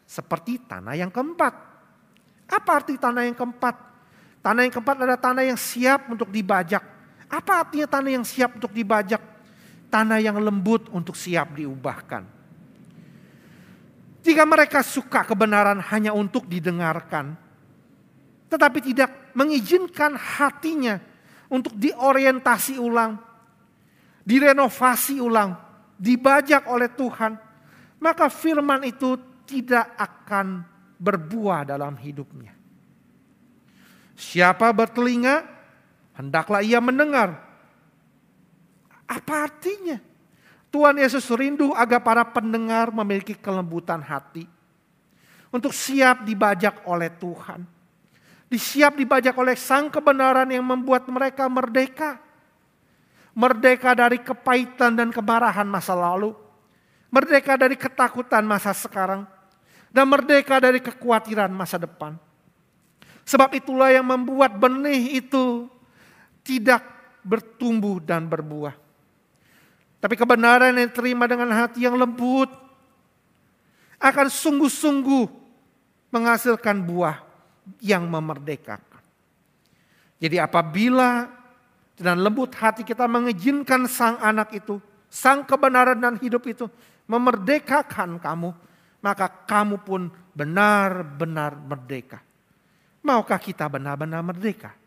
seperti 0.06 0.62
tanah 0.70 0.94
yang 0.94 1.10
keempat. 1.10 1.54
Apa 2.52 2.84
arti 2.84 3.00
tanah 3.00 3.26
yang 3.26 3.38
keempat? 3.38 3.76
Tanah 4.44 4.62
yang 4.68 4.74
keempat 4.74 4.96
adalah 5.02 5.18
tanah 5.22 5.44
yang 5.48 5.58
siap 5.58 6.12
untuk 6.12 6.28
dibajak. 6.30 6.84
Apa 7.32 7.64
artinya 7.64 7.88
tanah 7.88 8.12
yang 8.22 8.26
siap 8.28 8.60
untuk 8.60 8.76
dibajak? 8.76 9.22
Tanah 9.88 10.20
yang 10.20 10.36
lembut 10.42 10.92
untuk 10.92 11.16
siap 11.16 11.56
diubahkan. 11.56 12.41
Jika 14.22 14.46
mereka 14.46 14.86
suka 14.86 15.26
kebenaran 15.26 15.82
hanya 15.82 16.14
untuk 16.14 16.46
didengarkan, 16.46 17.34
tetapi 18.52 18.80
tidak 18.94 19.34
mengizinkan 19.34 20.14
hatinya 20.14 21.02
untuk 21.50 21.74
diorientasi 21.74 22.78
ulang, 22.78 23.18
direnovasi 24.22 25.18
ulang, 25.18 25.58
dibajak 25.98 26.70
oleh 26.70 26.94
Tuhan, 26.94 27.34
maka 27.98 28.30
firman 28.30 28.86
itu 28.86 29.18
tidak 29.50 29.90
akan 29.98 30.66
berbuah 31.02 31.74
dalam 31.74 31.98
hidupnya. 31.98 32.54
Siapa 34.14 34.70
bertelinga, 34.70 35.42
hendaklah 36.14 36.62
ia 36.62 36.78
mendengar. 36.78 37.42
Apa 39.10 39.50
artinya? 39.50 40.11
Tuhan 40.72 40.96
Yesus 40.96 41.28
rindu 41.36 41.76
agar 41.76 42.00
para 42.00 42.24
pendengar 42.24 42.90
memiliki 42.96 43.36
kelembutan 43.36 44.00
hati 44.00 44.48
untuk 45.52 45.76
siap 45.76 46.24
dibajak 46.24 46.88
oleh 46.88 47.12
Tuhan 47.12 47.68
disiap 48.52 49.00
dibajak 49.00 49.32
oleh 49.40 49.56
sang 49.56 49.88
kebenaran 49.88 50.52
yang 50.52 50.68
membuat 50.68 51.08
mereka 51.08 51.48
merdeka. 51.48 52.20
Merdeka 53.32 53.96
dari 53.96 54.20
kepahitan 54.20 54.92
dan 54.92 55.08
kemarahan 55.08 55.64
masa 55.64 55.96
lalu. 55.96 56.36
Merdeka 57.08 57.56
dari 57.56 57.80
ketakutan 57.80 58.44
masa 58.44 58.76
sekarang. 58.76 59.24
Dan 59.88 60.12
merdeka 60.12 60.60
dari 60.60 60.84
kekhawatiran 60.84 61.48
masa 61.48 61.80
depan. 61.80 62.20
Sebab 63.24 63.56
itulah 63.56 63.88
yang 63.88 64.04
membuat 64.04 64.60
benih 64.60 65.24
itu 65.24 65.72
tidak 66.44 66.84
bertumbuh 67.24 68.04
dan 68.04 68.28
berbuah. 68.28 68.76
Tapi 70.02 70.18
kebenaran 70.18 70.74
yang 70.74 70.90
terima 70.90 71.30
dengan 71.30 71.54
hati 71.54 71.86
yang 71.86 71.94
lembut 71.94 72.50
akan 74.02 74.28
sungguh-sungguh 74.34 75.30
menghasilkan 76.10 76.82
buah 76.82 77.22
yang 77.78 78.10
memerdekakan. 78.10 79.00
Jadi 80.18 80.42
apabila 80.42 81.30
dengan 81.94 82.18
lembut 82.18 82.50
hati 82.58 82.82
kita 82.82 83.06
mengizinkan 83.06 83.86
sang 83.86 84.18
anak 84.18 84.58
itu, 84.58 84.82
sang 85.06 85.46
kebenaran 85.46 86.02
dan 86.02 86.18
hidup 86.18 86.50
itu 86.50 86.66
memerdekakan 87.06 88.18
kamu, 88.18 88.50
maka 89.06 89.30
kamu 89.30 89.86
pun 89.86 90.10
benar-benar 90.34 91.62
merdeka. 91.62 92.26
Maukah 93.06 93.38
kita 93.38 93.70
benar-benar 93.70 94.26
merdeka? 94.26 94.81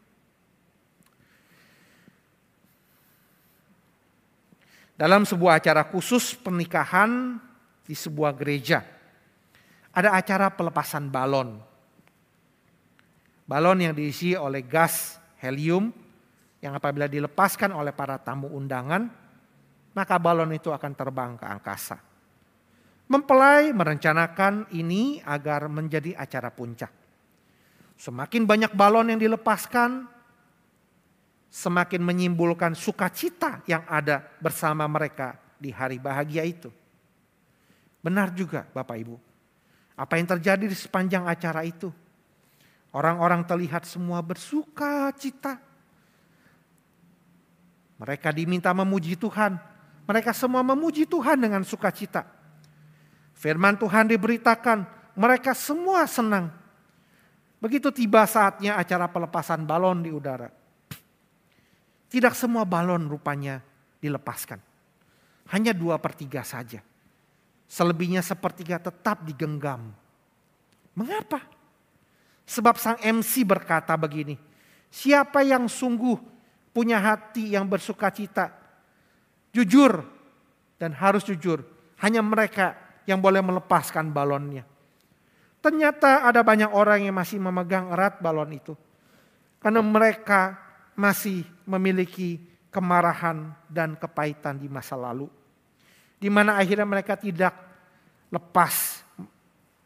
Dalam 4.94 5.26
sebuah 5.26 5.58
acara 5.58 5.82
khusus 5.86 6.38
pernikahan 6.38 7.38
di 7.82 7.94
sebuah 7.98 8.30
gereja, 8.38 8.82
ada 9.90 10.14
acara 10.14 10.50
pelepasan 10.54 11.10
balon 11.10 11.74
Balon 13.44 13.76
yang 13.76 13.92
diisi 13.92 14.32
oleh 14.32 14.64
gas 14.64 15.20
helium 15.44 15.92
yang 16.64 16.72
apabila 16.72 17.04
dilepaskan 17.04 17.76
oleh 17.76 17.92
para 17.92 18.16
tamu 18.16 18.48
undangan, 18.48 19.04
maka 19.92 20.16
balon 20.16 20.56
itu 20.56 20.72
akan 20.72 20.92
terbang 20.96 21.36
ke 21.36 21.44
angkasa. 21.44 22.00
Mempelai 23.04 23.68
merencanakan 23.76 24.72
ini 24.72 25.20
agar 25.20 25.68
menjadi 25.68 26.16
acara 26.16 26.48
puncak. 26.48 26.88
Semakin 28.00 28.48
banyak 28.48 28.72
balon 28.72 29.12
yang 29.12 29.20
dilepaskan, 29.20 30.08
semakin 31.54 32.02
menyimpulkan 32.02 32.74
sukacita 32.74 33.62
yang 33.70 33.86
ada 33.86 34.26
bersama 34.42 34.90
mereka 34.90 35.38
di 35.54 35.70
hari 35.70 36.02
bahagia 36.02 36.42
itu. 36.42 36.66
Benar 38.02 38.34
juga 38.34 38.66
Bapak 38.74 38.98
Ibu. 38.98 39.16
Apa 39.94 40.18
yang 40.18 40.26
terjadi 40.34 40.66
di 40.66 40.74
sepanjang 40.74 41.30
acara 41.30 41.62
itu? 41.62 41.94
Orang-orang 42.90 43.46
terlihat 43.46 43.86
semua 43.86 44.18
bersuka 44.18 45.14
cita. 45.14 45.62
Mereka 48.02 48.34
diminta 48.34 48.74
memuji 48.74 49.14
Tuhan. 49.14 49.54
Mereka 50.10 50.34
semua 50.34 50.66
memuji 50.66 51.06
Tuhan 51.06 51.38
dengan 51.38 51.62
sukacita. 51.62 52.26
Firman 53.38 53.78
Tuhan 53.78 54.10
diberitakan, 54.10 54.84
mereka 55.14 55.54
semua 55.54 56.02
senang. 56.10 56.50
Begitu 57.62 57.94
tiba 57.94 58.26
saatnya 58.26 58.74
acara 58.74 59.06
pelepasan 59.06 59.62
balon 59.62 60.02
di 60.02 60.10
udara. 60.10 60.63
Tidak 62.14 62.30
semua 62.30 62.62
balon 62.62 63.10
rupanya 63.10 63.58
dilepaskan. 63.98 64.62
Hanya 65.50 65.74
dua 65.74 65.98
per 65.98 66.14
tiga 66.14 66.46
saja. 66.46 66.78
Selebihnya 67.66 68.22
sepertiga 68.22 68.78
tetap 68.78 69.26
digenggam. 69.26 69.90
Mengapa? 70.94 71.42
Sebab 72.46 72.78
sang 72.78 73.02
MC 73.02 73.42
berkata 73.42 73.98
begini, 73.98 74.38
siapa 74.94 75.42
yang 75.42 75.66
sungguh 75.66 76.14
punya 76.70 77.02
hati 77.02 77.50
yang 77.50 77.66
bersuka 77.66 78.14
cita, 78.14 78.54
jujur 79.50 80.06
dan 80.78 80.94
harus 80.94 81.26
jujur, 81.26 81.66
hanya 81.98 82.22
mereka 82.22 82.78
yang 83.10 83.18
boleh 83.18 83.42
melepaskan 83.42 84.14
balonnya. 84.14 84.62
Ternyata 85.58 86.30
ada 86.30 86.46
banyak 86.46 86.70
orang 86.70 87.10
yang 87.10 87.16
masih 87.18 87.42
memegang 87.42 87.90
erat 87.90 88.22
balon 88.22 88.54
itu. 88.54 88.78
Karena 89.58 89.82
mereka 89.82 90.62
masih 90.94 91.53
memiliki 91.64 92.40
kemarahan 92.68 93.54
dan 93.70 93.94
kepahitan 93.94 94.58
di 94.58 94.66
masa 94.66 94.98
lalu. 94.98 95.30
Di 96.18 96.26
mana 96.32 96.56
akhirnya 96.56 96.88
mereka 96.88 97.14
tidak 97.14 97.54
lepas 98.32 99.04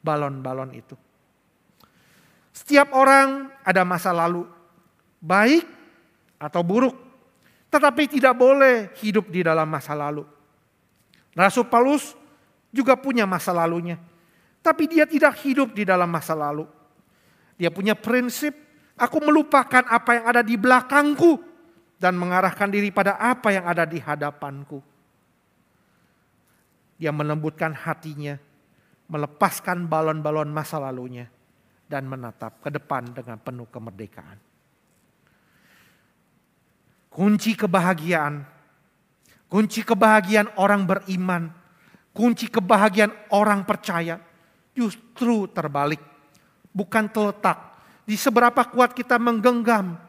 balon-balon 0.00 0.72
itu. 0.72 0.96
Setiap 2.54 2.90
orang 2.96 3.52
ada 3.62 3.84
masa 3.86 4.10
lalu, 4.10 4.48
baik 5.20 5.62
atau 6.40 6.62
buruk, 6.64 6.96
tetapi 7.70 8.18
tidak 8.18 8.34
boleh 8.34 8.90
hidup 8.98 9.30
di 9.30 9.44
dalam 9.44 9.68
masa 9.68 9.94
lalu. 9.94 10.26
Rasul 11.36 11.68
Paulus 11.70 12.18
juga 12.74 12.98
punya 12.98 13.28
masa 13.28 13.54
lalunya, 13.54 14.00
tapi 14.64 14.90
dia 14.90 15.06
tidak 15.06 15.38
hidup 15.44 15.70
di 15.70 15.86
dalam 15.86 16.10
masa 16.10 16.34
lalu. 16.34 16.66
Dia 17.54 17.70
punya 17.70 17.94
prinsip, 17.94 18.54
aku 18.98 19.22
melupakan 19.22 19.86
apa 19.86 20.10
yang 20.18 20.24
ada 20.26 20.42
di 20.42 20.54
belakangku 20.58 21.47
dan 21.98 22.14
mengarahkan 22.14 22.70
diri 22.70 22.94
pada 22.94 23.18
apa 23.18 23.50
yang 23.50 23.66
ada 23.66 23.82
di 23.82 23.98
hadapanku. 23.98 24.78
Dia 26.98 27.11
melembutkan 27.11 27.74
hatinya, 27.74 28.38
melepaskan 29.11 29.87
balon-balon 29.87 30.50
masa 30.50 30.78
lalunya 30.78 31.26
dan 31.90 32.06
menatap 32.06 32.62
ke 32.62 32.70
depan 32.70 33.11
dengan 33.11 33.38
penuh 33.42 33.66
kemerdekaan. 33.70 34.38
Kunci 37.11 37.58
kebahagiaan, 37.58 38.46
kunci 39.50 39.82
kebahagiaan 39.82 40.54
orang 40.58 40.87
beriman, 40.87 41.50
kunci 42.14 42.46
kebahagiaan 42.46 43.11
orang 43.34 43.66
percaya 43.66 44.22
justru 44.70 45.50
terbalik. 45.50 45.98
Bukan 46.70 47.11
terletak 47.11 47.58
di 48.06 48.14
seberapa 48.14 48.62
kuat 48.70 48.94
kita 48.94 49.18
menggenggam, 49.18 50.08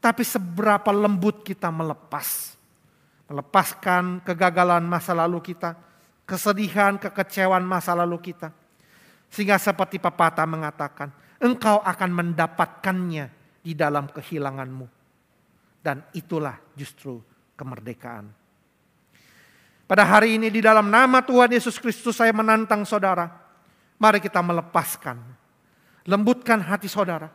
tapi 0.00 0.22
seberapa 0.22 0.90
lembut 0.92 1.42
kita 1.42 1.68
melepas. 1.72 2.58
Melepaskan 3.26 4.22
kegagalan 4.22 4.86
masa 4.86 5.10
lalu 5.10 5.42
kita, 5.42 5.74
kesedihan, 6.22 6.94
kekecewaan 6.94 7.66
masa 7.66 7.90
lalu 7.90 8.22
kita 8.22 8.54
sehingga 9.30 9.58
seperti 9.58 9.98
pepatah 9.98 10.46
mengatakan, 10.46 11.10
engkau 11.42 11.82
akan 11.82 12.10
mendapatkannya 12.14 13.26
di 13.62 13.72
dalam 13.74 14.06
kehilanganmu. 14.10 14.86
Dan 15.82 16.02
itulah 16.14 16.58
justru 16.74 17.22
kemerdekaan. 17.54 18.26
Pada 19.86 20.02
hari 20.02 20.34
ini 20.34 20.50
di 20.50 20.58
dalam 20.58 20.90
nama 20.90 21.22
Tuhan 21.22 21.54
Yesus 21.54 21.78
Kristus 21.78 22.18
saya 22.18 22.34
menantang 22.34 22.82
saudara. 22.82 23.30
Mari 24.02 24.18
kita 24.18 24.42
melepaskan. 24.42 25.14
Lembutkan 26.10 26.58
hati 26.58 26.90
saudara. 26.90 27.30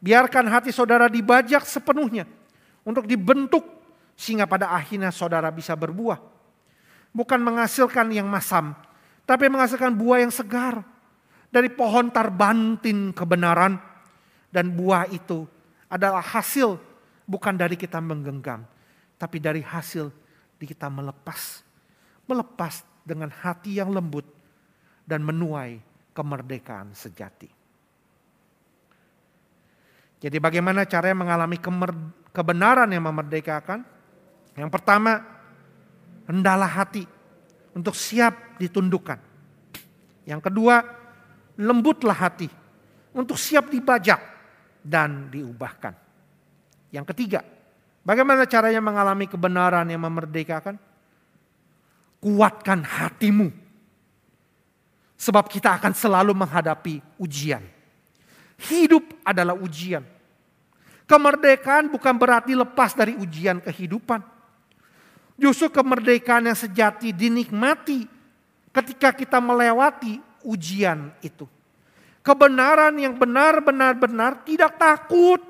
Biarkan 0.00 0.48
hati 0.48 0.72
saudara 0.72 1.06
dibajak 1.06 1.64
sepenuhnya. 1.68 2.24
Untuk 2.82 3.04
dibentuk 3.04 3.62
sehingga 4.16 4.48
pada 4.48 4.72
akhirnya 4.72 5.12
saudara 5.12 5.52
bisa 5.52 5.76
berbuah. 5.76 6.16
Bukan 7.12 7.40
menghasilkan 7.40 8.08
yang 8.10 8.26
masam. 8.26 8.72
Tapi 9.28 9.46
menghasilkan 9.52 9.92
buah 9.92 10.24
yang 10.24 10.32
segar. 10.32 10.80
Dari 11.52 11.68
pohon 11.68 12.08
tarbantin 12.08 13.12
kebenaran. 13.12 13.76
Dan 14.50 14.72
buah 14.74 15.06
itu 15.12 15.46
adalah 15.86 16.24
hasil 16.24 16.80
bukan 17.28 17.54
dari 17.54 17.76
kita 17.76 18.00
menggenggam. 18.00 18.64
Tapi 19.20 19.36
dari 19.36 19.60
hasil 19.60 20.10
di 20.56 20.64
kita 20.64 20.88
melepas 20.88 21.70
melepas 22.30 22.86
dengan 23.02 23.34
hati 23.34 23.82
yang 23.82 23.90
lembut 23.90 24.22
dan 25.02 25.26
menuai 25.26 25.82
kemerdekaan 26.14 26.94
sejati. 26.94 27.59
Jadi 30.20 30.36
bagaimana 30.36 30.84
caranya 30.84 31.16
mengalami 31.16 31.56
kebenaran 32.30 32.88
yang 32.92 33.04
memerdekakan? 33.08 33.80
Yang 34.54 34.70
pertama, 34.70 35.24
rendalah 36.28 36.68
hati 36.68 37.08
untuk 37.72 37.96
siap 37.96 38.60
ditundukkan. 38.60 39.16
Yang 40.28 40.40
kedua, 40.52 40.84
lembutlah 41.56 42.14
hati 42.14 42.52
untuk 43.16 43.40
siap 43.40 43.72
dibajak 43.72 44.20
dan 44.84 45.32
diubahkan. 45.32 45.96
Yang 46.92 47.16
ketiga, 47.16 47.40
bagaimana 48.04 48.44
caranya 48.44 48.84
mengalami 48.84 49.24
kebenaran 49.24 49.88
yang 49.88 50.04
memerdekakan? 50.04 50.76
kuatkan 52.20 52.84
hatimu. 52.84 53.48
Sebab 55.20 55.48
kita 55.48 55.76
akan 55.76 55.92
selalu 55.92 56.32
menghadapi 56.36 57.00
ujian. 57.20 57.64
Hidup 58.60 59.04
adalah 59.24 59.56
ujian. 59.56 60.04
Kemerdekaan 61.08 61.90
bukan 61.90 62.14
berarti 62.14 62.52
lepas 62.52 62.92
dari 62.92 63.16
ujian 63.16 63.58
kehidupan. 63.58 64.20
Justru 65.40 65.72
kemerdekaan 65.72 66.52
yang 66.52 66.58
sejati 66.58 67.16
dinikmati 67.16 68.04
ketika 68.70 69.10
kita 69.16 69.40
melewati 69.40 70.20
ujian 70.44 71.10
itu. 71.24 71.48
Kebenaran 72.20 72.92
yang 73.00 73.16
benar-benar 73.16 73.96
benar 73.96 74.44
tidak 74.44 74.76
takut 74.76 75.40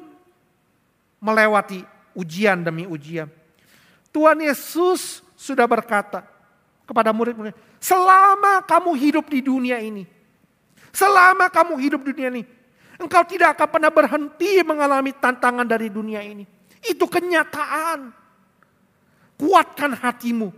melewati 1.19 1.83
ujian 2.15 2.63
demi 2.63 2.87
ujian. 2.87 3.27
Tuhan 4.15 4.39
Yesus 4.39 5.21
sudah 5.35 5.67
berkata, 5.67 6.23
kepada 6.91 7.15
murid-murid. 7.15 7.55
Selama 7.79 8.67
kamu 8.67 8.99
hidup 8.99 9.31
di 9.31 9.39
dunia 9.39 9.79
ini. 9.79 10.03
Selama 10.91 11.47
kamu 11.47 11.79
hidup 11.79 12.03
di 12.03 12.11
dunia 12.11 12.31
ini. 12.35 12.43
Engkau 13.01 13.25
tidak 13.25 13.57
akan 13.57 13.69
pernah 13.73 13.89
berhenti 13.89 14.61
mengalami 14.61 15.17
tantangan 15.17 15.65
dari 15.65 15.89
dunia 15.89 16.21
ini. 16.21 16.45
Itu 16.85 17.09
kenyataan. 17.09 18.13
Kuatkan 19.41 19.97
hatimu. 19.97 20.53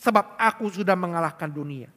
Sebab 0.00 0.40
aku 0.40 0.72
sudah 0.72 0.96
mengalahkan 0.96 1.52
dunia. 1.52 1.92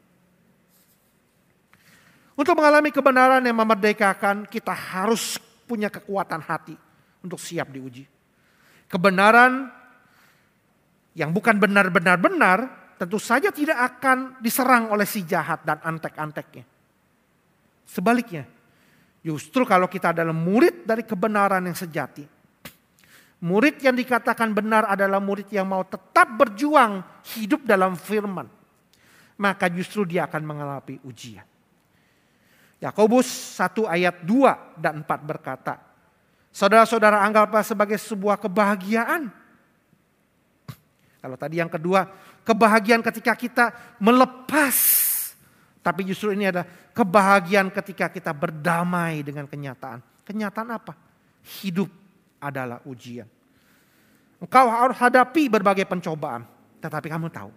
Untuk 2.36 2.60
mengalami 2.60 2.92
kebenaran 2.92 3.40
yang 3.40 3.56
memerdekakan, 3.56 4.44
kita 4.52 4.76
harus 4.76 5.40
punya 5.64 5.88
kekuatan 5.88 6.44
hati 6.44 6.76
untuk 7.24 7.40
siap 7.40 7.72
diuji. 7.72 8.04
Kebenaran 8.92 9.72
yang 11.16 11.32
bukan 11.32 11.56
benar-benar 11.56 12.20
benar, 12.20 12.58
tentu 13.00 13.16
saja 13.18 13.50
tidak 13.56 13.80
akan 13.80 14.38
diserang 14.44 14.92
oleh 14.92 15.08
si 15.08 15.24
jahat 15.24 15.64
dan 15.64 15.80
antek-anteknya. 15.80 16.68
Sebaliknya, 17.88 18.44
justru 19.26 19.66
kalau 19.66 19.90
kita 19.90 20.14
adalah 20.14 20.36
murid 20.38 20.86
dari 20.86 21.02
kebenaran 21.02 21.66
yang 21.66 21.74
sejati, 21.74 22.22
murid 23.42 23.82
yang 23.82 23.98
dikatakan 23.98 24.54
benar 24.54 24.86
adalah 24.86 25.18
murid 25.18 25.50
yang 25.50 25.66
mau 25.66 25.82
tetap 25.82 26.30
berjuang 26.38 27.02
hidup 27.34 27.66
dalam 27.66 27.98
firman, 27.98 28.46
maka 29.42 29.66
justru 29.74 30.06
dia 30.06 30.30
akan 30.30 30.46
mengalami 30.46 31.02
ujian. 31.02 31.46
Yakobus 32.78 33.58
1 33.58 33.90
ayat 33.90 34.22
2 34.22 34.78
dan 34.78 35.02
4 35.02 35.10
berkata, 35.26 35.82
Saudara-saudara 36.56 37.20
anggaplah 37.20 37.68
sebagai 37.68 38.00
sebuah 38.00 38.40
kebahagiaan. 38.40 39.28
Kalau 41.20 41.36
tadi 41.36 41.60
yang 41.60 41.68
kedua, 41.68 42.08
kebahagiaan 42.48 43.04
ketika 43.04 43.36
kita 43.36 43.66
melepas. 44.00 45.04
Tapi 45.86 46.02
justru 46.02 46.34
ini 46.34 46.50
ada 46.50 46.66
kebahagiaan 46.66 47.70
ketika 47.70 48.10
kita 48.10 48.34
berdamai 48.34 49.22
dengan 49.22 49.46
kenyataan. 49.46 50.02
Kenyataan 50.26 50.74
apa? 50.74 50.98
Hidup 51.62 51.94
adalah 52.42 52.82
ujian. 52.90 53.30
Engkau 54.42 54.66
harus 54.66 54.98
hadapi 54.98 55.46
berbagai 55.46 55.86
pencobaan. 55.86 56.42
Tetapi 56.82 57.06
kamu 57.06 57.30
tahu, 57.30 57.54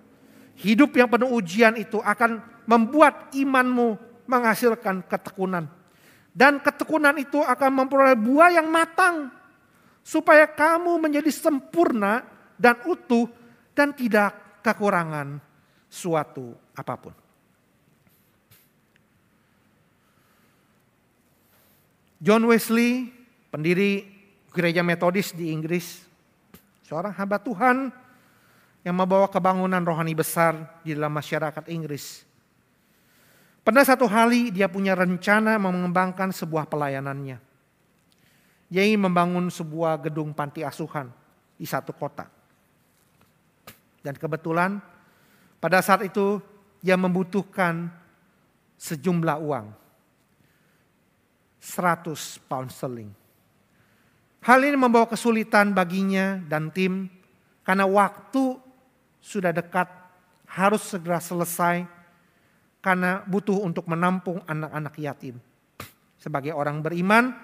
hidup 0.61 0.93
yang 0.93 1.09
penuh 1.09 1.33
ujian 1.41 1.73
itu 1.81 2.05
akan 2.05 2.45
membuat 2.69 3.33
imanmu 3.33 3.97
menghasilkan 4.29 5.09
ketekunan. 5.09 5.65
Dan 6.29 6.61
ketekunan 6.61 7.17
itu 7.17 7.41
akan 7.41 7.71
memperoleh 7.73 8.13
buah 8.13 8.53
yang 8.53 8.69
matang. 8.69 9.33
Supaya 10.05 10.45
kamu 10.45 11.01
menjadi 11.01 11.33
sempurna 11.33 12.29
dan 12.61 12.77
utuh 12.85 13.25
dan 13.73 13.97
tidak 13.97 14.61
kekurangan 14.61 15.41
suatu 15.89 16.53
apa 16.77 16.95
pun. 17.01 17.28
John 22.19 22.51
Wesley, 22.51 23.15
pendiri 23.55 24.03
gereja 24.51 24.83
metodis 24.83 25.31
di 25.31 25.55
Inggris, 25.55 26.03
seorang 26.83 27.15
hamba 27.15 27.39
Tuhan 27.39 27.95
yang 28.83 28.97
membawa 28.99 29.31
kebangunan 29.31 29.83
rohani 29.87 30.19
besar 30.19 30.83
di 30.83 30.99
dalam 30.99 31.15
masyarakat 31.15 31.71
Inggris. 31.71 32.27
Pada 33.63 33.87
satu 33.87 34.11
hari 34.11 34.51
dia 34.51 34.67
punya 34.67 34.99
rencana 34.99 35.61
mengembangkan 35.63 36.35
sebuah 36.35 36.67
pelayanannya. 36.67 37.39
Dia 38.69 38.83
ingin 38.83 39.07
membangun 39.07 39.47
sebuah 39.53 40.03
gedung 40.03 40.35
panti 40.35 40.67
asuhan 40.67 41.13
di 41.55 41.69
satu 41.69 41.95
kota. 41.95 42.27
Dan 44.03 44.19
kebetulan 44.19 44.83
pada 45.63 45.79
saat 45.85 46.03
itu 46.03 46.43
dia 46.83 46.99
membutuhkan 46.99 47.93
sejumlah 48.81 49.37
uang. 49.39 49.67
100 51.69 52.49
pound 52.49 52.73
sterling. 52.73 53.13
Hal 54.41 54.65
ini 54.65 54.79
membawa 54.81 55.05
kesulitan 55.05 55.77
baginya 55.77 56.41
dan 56.49 56.73
tim 56.73 57.13
karena 57.61 57.85
waktu 57.85 58.57
sudah 59.21 59.53
dekat 59.53 59.93
harus 60.49 60.81
segera 60.89 61.21
selesai 61.21 61.85
karena 62.81 63.21
butuh 63.29 63.61
untuk 63.61 63.85
menampung 63.85 64.41
anak-anak 64.49 64.95
yatim. 64.97 65.37
Sebagai 66.17 66.57
orang 66.57 66.81
beriman, 66.81 67.37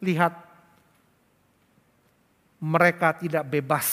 lihat 0.00 0.32
mereka 2.64 3.20
tidak 3.20 3.44
bebas 3.44 3.88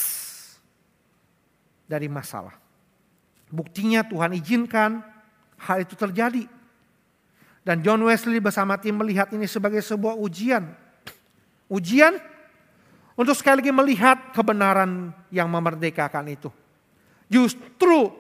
dari 1.84 2.08
masalah. 2.08 2.56
Buktinya 3.48 4.04
Tuhan 4.08 4.36
izinkan 4.40 5.04
hal 5.60 5.84
itu 5.84 5.96
terjadi. 5.96 6.57
Dan 7.68 7.84
John 7.84 8.00
Wesley 8.08 8.40
bersama 8.40 8.80
tim 8.80 8.96
melihat 8.96 9.28
ini 9.36 9.44
sebagai 9.44 9.84
sebuah 9.84 10.16
ujian. 10.16 10.72
Ujian 11.68 12.16
untuk 13.20 13.36
sekali 13.36 13.60
lagi 13.60 13.76
melihat 13.76 14.32
kebenaran 14.32 15.12
yang 15.28 15.52
memerdekakan 15.52 16.32
itu. 16.32 16.48
Justru 17.28 18.16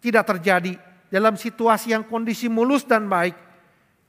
tidak 0.00 0.32
terjadi 0.32 0.80
dalam 1.12 1.36
situasi 1.36 1.92
yang 1.92 2.08
kondisi 2.08 2.48
mulus 2.48 2.88
dan 2.88 3.04
baik. 3.04 3.36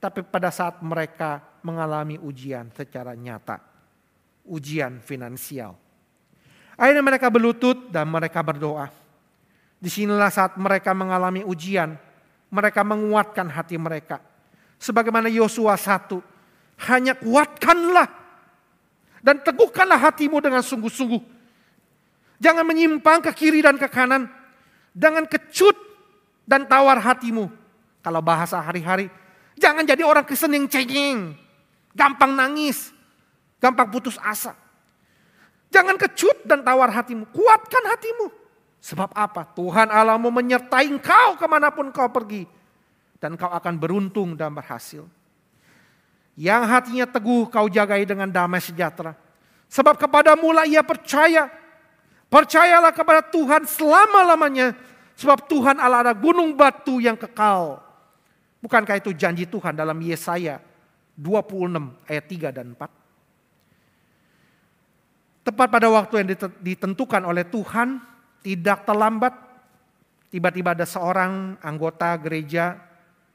Tapi 0.00 0.24
pada 0.24 0.48
saat 0.48 0.80
mereka 0.80 1.60
mengalami 1.60 2.16
ujian 2.16 2.72
secara 2.72 3.12
nyata. 3.12 3.60
Ujian 4.48 5.04
finansial 5.04 5.76
Akhirnya 6.80 7.04
mereka 7.04 7.28
berlutut 7.28 7.92
dan 7.92 8.08
mereka 8.08 8.40
berdoa. 8.40 8.88
Di 9.76 9.92
sinilah 9.92 10.32
saat 10.32 10.56
mereka 10.56 10.96
mengalami 10.96 11.44
ujian, 11.44 11.92
mereka 12.48 12.80
menguatkan 12.80 13.52
hati 13.52 13.76
mereka. 13.76 14.29
Sebagaimana 14.80 15.28
Yosua 15.28 15.76
1, 15.76 16.88
hanya 16.88 17.12
kuatkanlah 17.12 18.08
dan 19.20 19.44
teguhkanlah 19.44 20.00
hatimu 20.00 20.40
dengan 20.40 20.64
sungguh-sungguh. 20.64 21.20
Jangan 22.40 22.64
menyimpang 22.64 23.20
ke 23.28 23.30
kiri 23.36 23.60
dan 23.60 23.76
ke 23.76 23.84
kanan. 23.92 24.24
Jangan 24.96 25.28
kecut 25.28 25.76
dan 26.48 26.64
tawar 26.64 26.96
hatimu. 26.96 27.52
Kalau 28.00 28.24
bahasa 28.24 28.56
hari-hari, 28.64 29.12
jangan 29.60 29.84
jadi 29.84 30.00
orang 30.00 30.24
Kristen 30.24 30.56
yang 30.56 30.64
cengeng, 30.64 31.36
gampang 31.92 32.32
nangis, 32.32 32.88
gampang 33.60 33.92
putus 33.92 34.16
asa. 34.24 34.56
Jangan 35.68 36.00
kecut 36.00 36.48
dan 36.48 36.64
tawar 36.64 36.88
hatimu, 36.88 37.28
kuatkan 37.28 37.84
hatimu. 37.92 38.32
Sebab 38.80 39.12
apa? 39.12 39.44
Tuhan 39.52 39.92
Allahmu 39.92 40.32
menyertai 40.32 40.88
engkau 40.88 41.36
ke 41.36 41.44
mana 41.44 41.68
pun 41.68 41.92
kau 41.92 42.08
pergi. 42.08 42.48
Dan 43.20 43.36
kau 43.36 43.52
akan 43.52 43.76
beruntung 43.76 44.32
dan 44.32 44.56
berhasil. 44.56 45.04
Yang 46.40 46.62
hatinya 46.72 47.06
teguh 47.06 47.52
kau 47.52 47.68
jagai 47.68 48.00
dengan 48.08 48.32
damai 48.32 48.64
sejahtera. 48.64 49.12
Sebab 49.68 50.00
kepada 50.00 50.32
mula 50.40 50.64
ia 50.64 50.80
percaya. 50.80 51.52
Percayalah 52.32 52.96
kepada 52.96 53.20
Tuhan 53.28 53.68
selama-lamanya. 53.68 54.72
Sebab 55.20 55.44
Tuhan 55.52 55.76
Allah 55.76 56.10
ada 56.10 56.14
gunung 56.16 56.56
batu 56.56 56.96
yang 56.96 57.14
kekal. 57.14 57.84
Bukankah 58.64 58.96
itu 58.96 59.12
janji 59.12 59.44
Tuhan 59.44 59.76
dalam 59.76 60.00
Yesaya 60.00 60.64
26 61.20 61.76
ayat 62.08 62.24
3 62.24 62.56
dan 62.56 62.72
4. 62.72 62.88
Tepat 65.40 65.68
pada 65.72 65.88
waktu 65.92 66.14
yang 66.20 66.28
ditentukan 66.60 67.24
oleh 67.24 67.44
Tuhan, 67.48 68.00
tidak 68.40 68.84
terlambat, 68.84 69.32
tiba-tiba 70.28 70.72
ada 70.76 70.84
seorang 70.84 71.56
anggota 71.60 72.16
gereja 72.20 72.76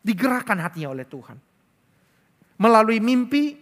digerakkan 0.06 0.62
hatinya 0.62 0.94
oleh 0.94 1.10
Tuhan. 1.10 1.42
Melalui 2.62 3.02
mimpi, 3.02 3.58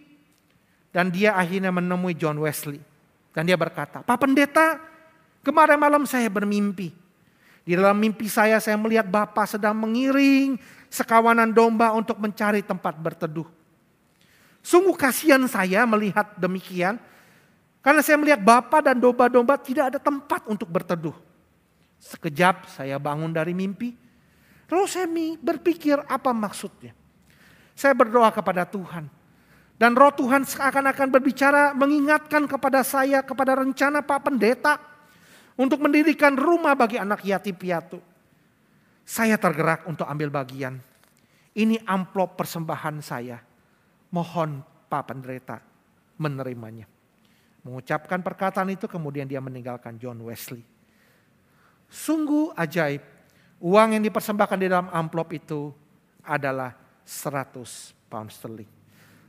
dan 0.92 1.08
dia 1.08 1.32
akhirnya 1.32 1.72
menemui 1.72 2.12
John 2.14 2.36
Wesley. 2.36 2.78
Dan 3.32 3.48
dia 3.48 3.56
berkata, 3.56 4.04
Pak 4.04 4.18
Pendeta, 4.20 4.78
kemarin 5.42 5.80
malam 5.80 6.04
saya 6.04 6.28
bermimpi. 6.28 6.94
Di 7.64 7.72
dalam 7.74 7.96
mimpi 7.96 8.28
saya, 8.28 8.60
saya 8.60 8.76
melihat 8.76 9.08
Bapak 9.08 9.56
sedang 9.56 9.74
mengiring 9.74 10.60
sekawanan 10.92 11.50
domba 11.50 11.90
untuk 11.96 12.20
mencari 12.20 12.62
tempat 12.62 12.94
berteduh. 13.00 13.48
Sungguh 14.62 14.94
kasihan 14.94 15.42
saya 15.50 15.82
melihat 15.88 16.36
demikian, 16.38 17.00
karena 17.82 18.00
saya 18.04 18.20
melihat 18.20 18.38
Bapak 18.44 18.84
dan 18.86 19.00
domba-domba 19.00 19.58
tidak 19.58 19.90
ada 19.90 19.98
tempat 19.98 20.46
untuk 20.46 20.70
berteduh. 20.70 21.16
Sekejap 21.98 22.68
saya 22.68 23.00
bangun 23.00 23.32
dari 23.32 23.56
mimpi. 23.56 24.03
Lalu 24.74 24.90
saya 24.90 25.06
berpikir 25.38 26.02
apa 26.02 26.34
maksudnya. 26.34 26.90
Saya 27.78 27.94
berdoa 27.94 28.34
kepada 28.34 28.66
Tuhan. 28.66 29.06
Dan 29.78 29.94
roh 29.94 30.10
Tuhan 30.10 30.42
seakan-akan 30.42 31.14
berbicara 31.14 31.70
mengingatkan 31.78 32.50
kepada 32.50 32.82
saya, 32.82 33.22
kepada 33.22 33.54
rencana 33.54 34.02
Pak 34.02 34.26
Pendeta. 34.26 34.74
Untuk 35.54 35.78
mendirikan 35.78 36.34
rumah 36.34 36.74
bagi 36.74 36.98
anak 36.98 37.22
yatim 37.22 37.54
piatu. 37.54 38.02
Saya 39.06 39.38
tergerak 39.38 39.86
untuk 39.86 40.10
ambil 40.10 40.34
bagian. 40.42 40.82
Ini 41.54 41.86
amplop 41.86 42.34
persembahan 42.34 42.98
saya. 42.98 43.38
Mohon 44.10 44.58
Pak 44.90 45.02
Pendeta 45.06 45.62
menerimanya. 46.18 46.90
Mengucapkan 47.62 48.18
perkataan 48.26 48.74
itu 48.74 48.90
kemudian 48.90 49.30
dia 49.30 49.38
meninggalkan 49.38 49.94
John 50.02 50.18
Wesley. 50.26 50.66
Sungguh 51.86 52.50
ajaib. 52.58 53.13
Uang 53.62 53.96
yang 53.96 54.02
dipersembahkan 54.02 54.58
di 54.58 54.66
dalam 54.66 54.88
amplop 54.90 55.30
itu 55.34 55.70
adalah 56.24 56.74
100 57.04 58.10
pound 58.10 58.30
sterling. 58.32 58.70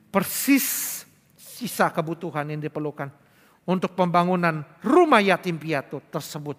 Persis 0.10 1.04
sisa 1.36 1.92
kebutuhan 1.92 2.48
yang 2.50 2.62
diperlukan 2.64 3.12
untuk 3.68 3.94
pembangunan 3.94 4.64
rumah 4.84 5.20
yatim 5.20 5.60
piatu 5.60 6.00
tersebut. 6.12 6.56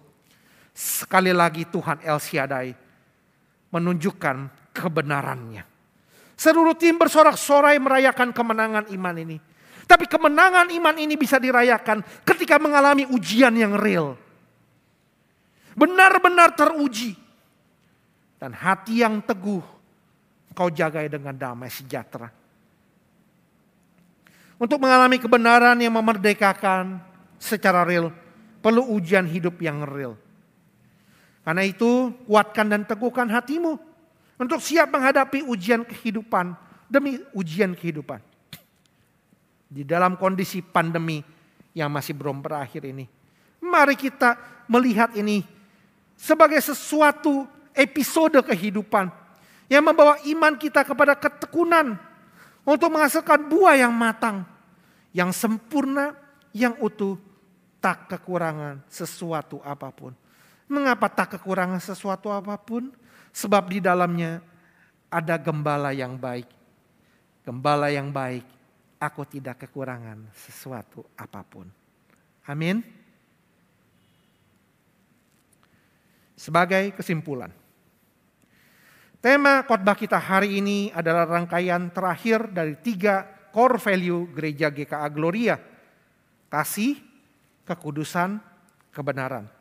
Sekali 0.73 1.33
lagi 1.33 1.65
Tuhan 1.65 2.05
El 2.05 2.19
Shaddai 2.21 2.69
menunjukkan 3.73 4.37
kebenarannya. 4.73 5.65
Seluruh 6.37 6.77
tim 6.77 7.01
bersorak-sorai 7.01 7.81
merayakan 7.81 8.29
kemenangan 8.29 8.85
iman 8.93 9.15
ini. 9.17 9.37
Tapi 9.89 10.05
kemenangan 10.05 10.69
iman 10.69 10.95
ini 10.99 11.17
bisa 11.17 11.41
dirayakan 11.41 12.03
ketika 12.21 12.61
mengalami 12.61 13.09
ujian 13.09 13.55
yang 13.57 13.73
real 13.73 14.19
benar-benar 15.77 16.57
teruji. 16.57 17.13
Dan 18.37 18.53
hati 18.53 19.01
yang 19.01 19.21
teguh 19.25 19.65
kau 20.53 20.69
jagai 20.73 21.09
dengan 21.09 21.33
damai 21.37 21.69
sejahtera. 21.69 22.29
Untuk 24.57 24.81
mengalami 24.81 25.21
kebenaran 25.21 25.77
yang 25.77 25.93
memerdekakan 25.93 26.97
secara 27.37 27.85
real, 27.85 28.09
perlu 28.61 28.89
ujian 28.97 29.29
hidup 29.29 29.61
yang 29.61 29.85
real. 29.85 30.17
Karena 31.45 31.61
itu 31.61 32.09
kuatkan 32.25 32.67
dan 32.67 32.81
teguhkan 32.83 33.29
hatimu 33.29 33.77
untuk 34.41 34.59
siap 34.59 34.89
menghadapi 34.89 35.45
ujian 35.45 35.85
kehidupan 35.85 36.57
demi 36.89 37.21
ujian 37.37 37.77
kehidupan. 37.77 38.19
Di 39.69 39.85
dalam 39.85 40.17
kondisi 40.17 40.65
pandemi 40.65 41.21
yang 41.77 41.93
masih 41.93 42.17
belum 42.17 42.41
berakhir 42.41 42.81
ini. 42.89 43.05
Mari 43.61 43.93
kita 43.93 44.35
melihat 44.65 45.13
ini 45.13 45.45
sebagai 46.17 46.57
sesuatu 46.59 47.45
episode 47.77 48.41
kehidupan 48.41 49.13
yang 49.69 49.85
membawa 49.85 50.17
iman 50.25 50.57
kita 50.57 50.81
kepada 50.81 51.13
ketekunan 51.13 51.95
untuk 52.67 52.89
menghasilkan 52.91 53.47
buah 53.47 53.79
yang 53.79 53.93
matang, 53.95 54.43
yang 55.15 55.31
sempurna, 55.31 56.17
yang 56.51 56.75
utuh, 56.83 57.15
tak 57.79 58.11
kekurangan 58.11 58.83
sesuatu 58.89 59.61
apa 59.63 59.93
pun. 59.93 60.11
Mengapa 60.67 61.07
tak 61.07 61.39
kekurangan 61.39 61.79
sesuatu 61.79 62.27
apa 62.27 62.59
pun? 62.59 62.91
Sebab 63.31 63.71
di 63.71 63.79
dalamnya 63.79 64.43
ada 65.07 65.39
gembala 65.39 65.95
yang 65.95 66.19
baik. 66.19 66.49
Gembala 67.47 67.87
yang 67.87 68.11
baik, 68.11 68.43
aku 68.99 69.23
tidak 69.23 69.63
kekurangan 69.63 70.27
sesuatu 70.35 71.07
apa 71.15 71.39
pun. 71.47 71.71
Amin. 72.43 72.83
Sebagai 76.35 76.93
kesimpulan, 76.93 77.49
tema 79.19 79.65
khotbah 79.65 79.97
kita 79.97 80.17
hari 80.17 80.61
ini 80.61 80.93
adalah 80.93 81.27
rangkaian 81.27 81.89
terakhir 81.91 82.49
dari 82.53 82.77
tiga 82.79 83.27
core 83.51 83.81
value 83.81 84.29
gereja 84.33 84.71
GKA 84.71 85.07
Gloria. 85.11 85.55
Kasih, 86.47 86.95
kekudusan, 87.67 88.39
kebenaran. 88.95 89.51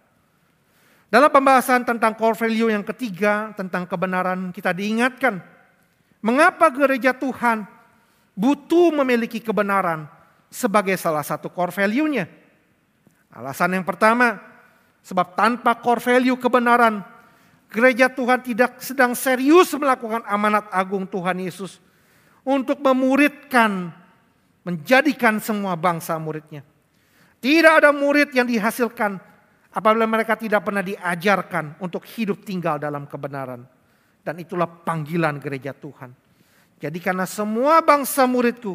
Dalam 1.11 1.31
pembahasan 1.31 1.83
tentang 1.83 2.14
core 2.14 2.38
value 2.38 2.71
yang 2.71 2.87
ketiga, 2.87 3.51
tentang 3.59 3.87
kebenaran, 3.90 4.55
kita 4.55 4.71
diingatkan 4.71 5.42
mengapa 6.23 6.71
gereja 6.71 7.14
Tuhan 7.14 7.66
butuh 8.38 8.95
memiliki 9.03 9.42
kebenaran 9.42 10.07
sebagai 10.51 10.95
salah 10.95 11.27
satu 11.27 11.51
core 11.51 11.75
value-nya. 11.75 12.31
Alasan 13.35 13.77
yang 13.77 13.87
pertama, 13.87 14.38
Sebab 15.07 15.38
tanpa 15.38 15.79
core 15.79 16.03
value 16.03 16.35
kebenaran, 16.35 16.99
gereja 17.70 18.07
Tuhan 18.11 18.40
tidak 18.42 18.79
sedang 18.83 19.12
serius 19.12 19.74
melakukan 19.74 20.22
amanat 20.26 20.66
agung 20.70 21.05
Tuhan 21.07 21.42
Yesus 21.42 21.83
untuk 22.46 22.79
memuridkan, 22.79 23.90
menjadikan 24.62 25.42
semua 25.42 25.74
bangsa 25.74 26.14
muridnya. 26.16 26.62
Tidak 27.42 27.72
ada 27.83 27.90
murid 27.90 28.33
yang 28.33 28.46
dihasilkan 28.48 29.18
apabila 29.74 30.09
mereka 30.09 30.38
tidak 30.38 30.64
pernah 30.64 30.81
diajarkan 30.81 31.76
untuk 31.83 32.07
hidup 32.16 32.46
tinggal 32.46 32.79
dalam 32.81 33.05
kebenaran. 33.05 33.66
Dan 34.26 34.42
itulah 34.42 34.66
panggilan 34.66 35.38
gereja 35.38 35.70
Tuhan. 35.70 36.11
Jadi 36.83 36.98
karena 36.98 37.22
semua 37.29 37.79
bangsa 37.79 38.26
muridku 38.26 38.74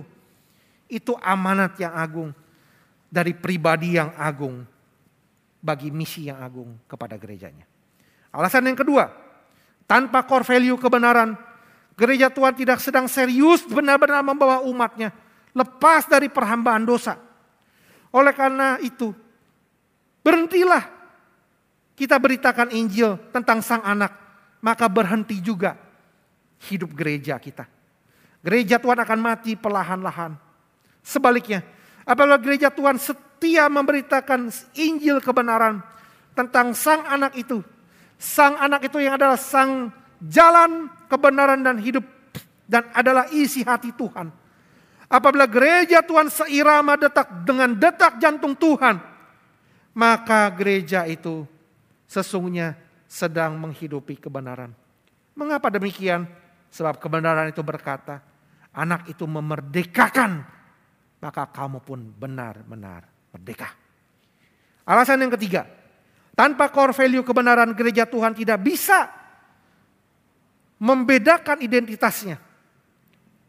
itu 0.88 1.12
amanat 1.20 1.76
yang 1.80 1.92
agung 1.92 2.30
dari 3.12 3.36
pribadi 3.36 4.00
yang 4.00 4.16
agung 4.16 4.64
bagi 5.60 5.92
misi 5.92 6.32
yang 6.32 6.40
agung 6.40 6.80
kepada 6.88 7.20
gerejanya. 7.20 7.71
Alasan 8.32 8.68
yang 8.68 8.80
kedua, 8.80 9.12
tanpa 9.86 10.24
core 10.24 10.48
value 10.48 10.80
kebenaran, 10.80 11.36
gereja 12.00 12.32
Tuhan 12.32 12.56
tidak 12.56 12.80
sedang 12.80 13.12
serius 13.12 13.68
benar-benar 13.68 14.24
membawa 14.24 14.64
umatnya 14.64 15.12
lepas 15.52 16.08
dari 16.08 16.32
perhambaan 16.32 16.88
dosa. 16.88 17.20
Oleh 18.12 18.32
karena 18.36 18.80
itu, 18.84 19.12
berhentilah 20.24 20.84
kita 21.96 22.16
beritakan 22.20 22.72
Injil 22.72 23.20
tentang 23.32 23.60
sang 23.64 23.84
anak, 23.84 24.16
maka 24.64 24.88
berhenti 24.88 25.40
juga 25.40 25.76
hidup 26.72 26.92
gereja 26.96 27.40
kita. 27.40 27.68
Gereja 28.42 28.82
Tuhan 28.82 29.00
akan 29.00 29.20
mati 29.22 29.54
perlahan-lahan. 29.54 30.34
Sebaliknya, 31.06 31.62
apabila 32.04 32.42
gereja 32.42 32.74
Tuhan 32.74 32.98
setia 32.98 33.70
memberitakan 33.70 34.50
Injil 34.76 35.22
kebenaran 35.22 35.80
tentang 36.34 36.74
sang 36.74 37.06
anak 37.06 37.38
itu. 37.38 37.62
Sang 38.22 38.54
anak 38.62 38.86
itu 38.86 39.02
yang 39.02 39.18
adalah 39.18 39.34
sang 39.34 39.90
jalan 40.22 40.86
kebenaran 41.10 41.66
dan 41.66 41.82
hidup 41.82 42.06
dan 42.70 42.86
adalah 42.94 43.26
isi 43.34 43.66
hati 43.66 43.90
Tuhan. 43.98 44.30
Apabila 45.10 45.50
gereja 45.50 46.06
Tuhan 46.06 46.30
seirama 46.30 47.02
detak 47.02 47.44
dengan 47.44 47.74
detak 47.74 48.22
jantung 48.22 48.54
Tuhan, 48.54 49.02
maka 49.98 50.54
gereja 50.54 51.10
itu 51.10 51.50
sesungguhnya 52.06 52.78
sedang 53.10 53.58
menghidupi 53.58 54.22
kebenaran. 54.22 54.72
Mengapa 55.34 55.74
demikian? 55.74 56.30
Sebab 56.72 57.04
kebenaran 57.04 57.52
itu 57.52 57.60
berkata, 57.60 58.24
anak 58.72 59.12
itu 59.12 59.28
memerdekakan, 59.28 60.46
maka 61.20 61.44
kamu 61.52 61.84
pun 61.84 62.00
benar-benar 62.16 63.04
merdeka. 63.36 63.76
Alasan 64.88 65.28
yang 65.28 65.36
ketiga, 65.36 65.68
Tanpa 66.32 66.72
core 66.72 66.96
value 66.96 67.26
kebenaran 67.28 67.76
gereja 67.76 68.08
Tuhan 68.08 68.32
tidak 68.32 68.60
bisa 68.64 69.12
membedakan 70.80 71.60
identitasnya. 71.60 72.40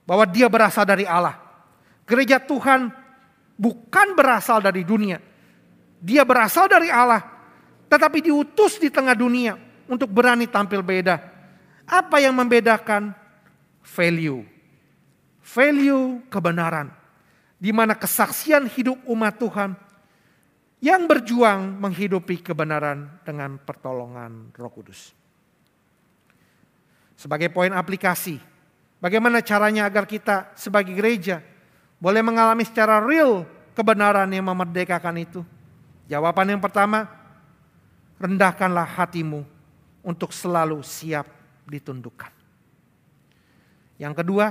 Bahwa 0.02 0.26
dia 0.26 0.50
berasal 0.50 0.82
dari 0.82 1.06
Allah. 1.06 1.38
Gereja 2.04 2.42
Tuhan 2.42 2.90
bukan 3.54 4.18
berasal 4.18 4.58
dari 4.58 4.82
dunia. 4.82 5.22
Dia 6.02 6.26
berasal 6.26 6.66
dari 6.66 6.90
Allah. 6.90 7.22
Tetapi 7.86 8.18
diutus 8.24 8.82
di 8.82 8.90
tengah 8.90 9.14
dunia 9.14 9.54
untuk 9.86 10.10
berani 10.10 10.50
tampil 10.50 10.82
beda. 10.82 11.22
Apa 11.86 12.18
yang 12.18 12.34
membedakan? 12.34 13.14
Value. 13.82 14.42
Value 15.42 16.22
kebenaran. 16.26 16.90
Di 17.62 17.70
mana 17.70 17.94
kesaksian 17.94 18.66
hidup 18.66 18.98
umat 19.06 19.38
Tuhan 19.38 19.78
yang 20.82 21.06
berjuang 21.06 21.78
menghidupi 21.78 22.42
kebenaran 22.42 23.06
dengan 23.22 23.54
pertolongan 23.62 24.50
Roh 24.58 24.72
Kudus. 24.74 25.14
Sebagai 27.14 27.54
poin 27.54 27.70
aplikasi, 27.70 28.42
bagaimana 28.98 29.38
caranya 29.46 29.86
agar 29.86 30.10
kita 30.10 30.50
sebagai 30.58 30.90
gereja 30.90 31.38
boleh 32.02 32.18
mengalami 32.18 32.66
secara 32.66 32.98
real 32.98 33.46
kebenaran 33.78 34.26
yang 34.26 34.42
memerdekakan 34.42 35.22
itu? 35.22 35.46
Jawaban 36.10 36.50
yang 36.50 36.58
pertama, 36.58 37.06
rendahkanlah 38.18 38.98
hatimu 38.98 39.46
untuk 40.02 40.34
selalu 40.34 40.82
siap 40.82 41.30
ditundukkan. 41.62 42.34
Yang 44.02 44.18
kedua, 44.18 44.50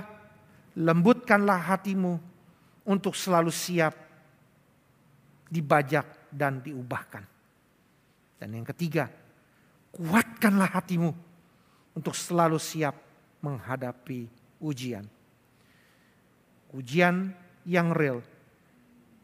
lembutkanlah 0.79 1.59
hatimu 1.75 2.15
untuk 2.88 3.19
selalu 3.19 3.51
siap 3.51 3.99
dibajak 5.51 6.20
dan 6.32 6.63
diubahkan. 6.63 7.23
Dan 8.41 8.49
yang 8.57 8.65
ketiga, 8.65 9.05
kuatkanlah 9.93 10.71
hatimu 10.71 11.11
untuk 11.93 12.15
selalu 12.15 12.57
siap 12.57 12.95
menghadapi 13.43 14.25
ujian. 14.63 15.05
Ujian 16.71 17.36
yang 17.67 17.91
real 17.91 18.23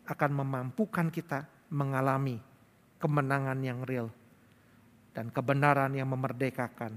akan 0.05 0.31
memampukan 0.35 1.07
kita 1.09 1.47
mengalami 1.71 2.37
kemenangan 2.99 3.59
yang 3.63 3.81
real 3.87 4.11
dan 5.15 5.31
kebenaran 5.31 5.95
yang 5.95 6.11
memerdekakan 6.11 6.93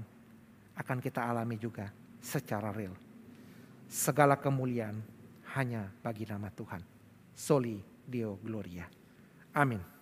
akan 0.77 0.97
kita 1.01 1.25
alami 1.25 1.57
juga 1.57 1.89
secara 2.21 2.69
real. 2.69 2.93
Segala 3.91 4.39
kemuliaan 4.39 5.01
hanya 5.57 5.91
bagi 5.99 6.23
nama 6.23 6.47
Tuhan. 6.53 6.79
Soli 7.35 7.81
Deo 8.07 8.39
Gloria. 8.39 8.87
Amin. 9.55 10.00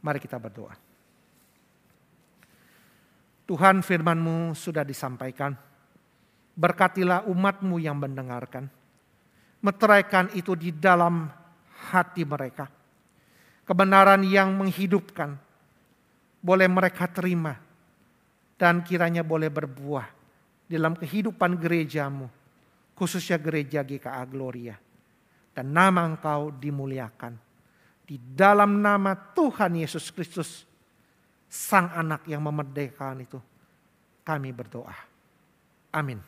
Mari 0.00 0.18
kita 0.20 0.40
berdoa. 0.40 0.72
Tuhan 3.44 3.82
firmanmu 3.84 4.56
sudah 4.56 4.86
disampaikan. 4.86 5.52
Berkatilah 6.54 7.26
umatmu 7.28 7.76
yang 7.82 7.98
mendengarkan. 7.98 8.70
Meteraikan 9.60 10.32
itu 10.32 10.56
di 10.56 10.72
dalam 10.72 11.28
hati 11.92 12.22
mereka. 12.24 12.70
Kebenaran 13.66 14.24
yang 14.24 14.56
menghidupkan. 14.56 15.36
Boleh 16.40 16.68
mereka 16.70 17.10
terima. 17.10 17.58
Dan 18.56 18.86
kiranya 18.86 19.20
boleh 19.20 19.52
berbuah 19.52 20.06
dalam 20.70 20.96
kehidupan 20.96 21.60
gerejamu. 21.60 22.30
Khususnya 22.96 23.36
gereja 23.36 23.84
GKA 23.84 24.24
Gloria. 24.30 24.76
Dan 25.50 25.74
nama 25.74 26.06
engkau 26.06 26.54
dimuliakan 26.54 27.49
di 28.10 28.18
dalam 28.18 28.82
nama 28.82 29.14
Tuhan 29.14 29.78
Yesus 29.78 30.10
Kristus, 30.10 30.66
Sang 31.46 31.94
Anak 31.94 32.26
yang 32.26 32.42
memerdekakan 32.42 33.22
itu, 33.22 33.38
kami 34.26 34.50
berdoa. 34.50 34.98
Amin. 35.94 36.18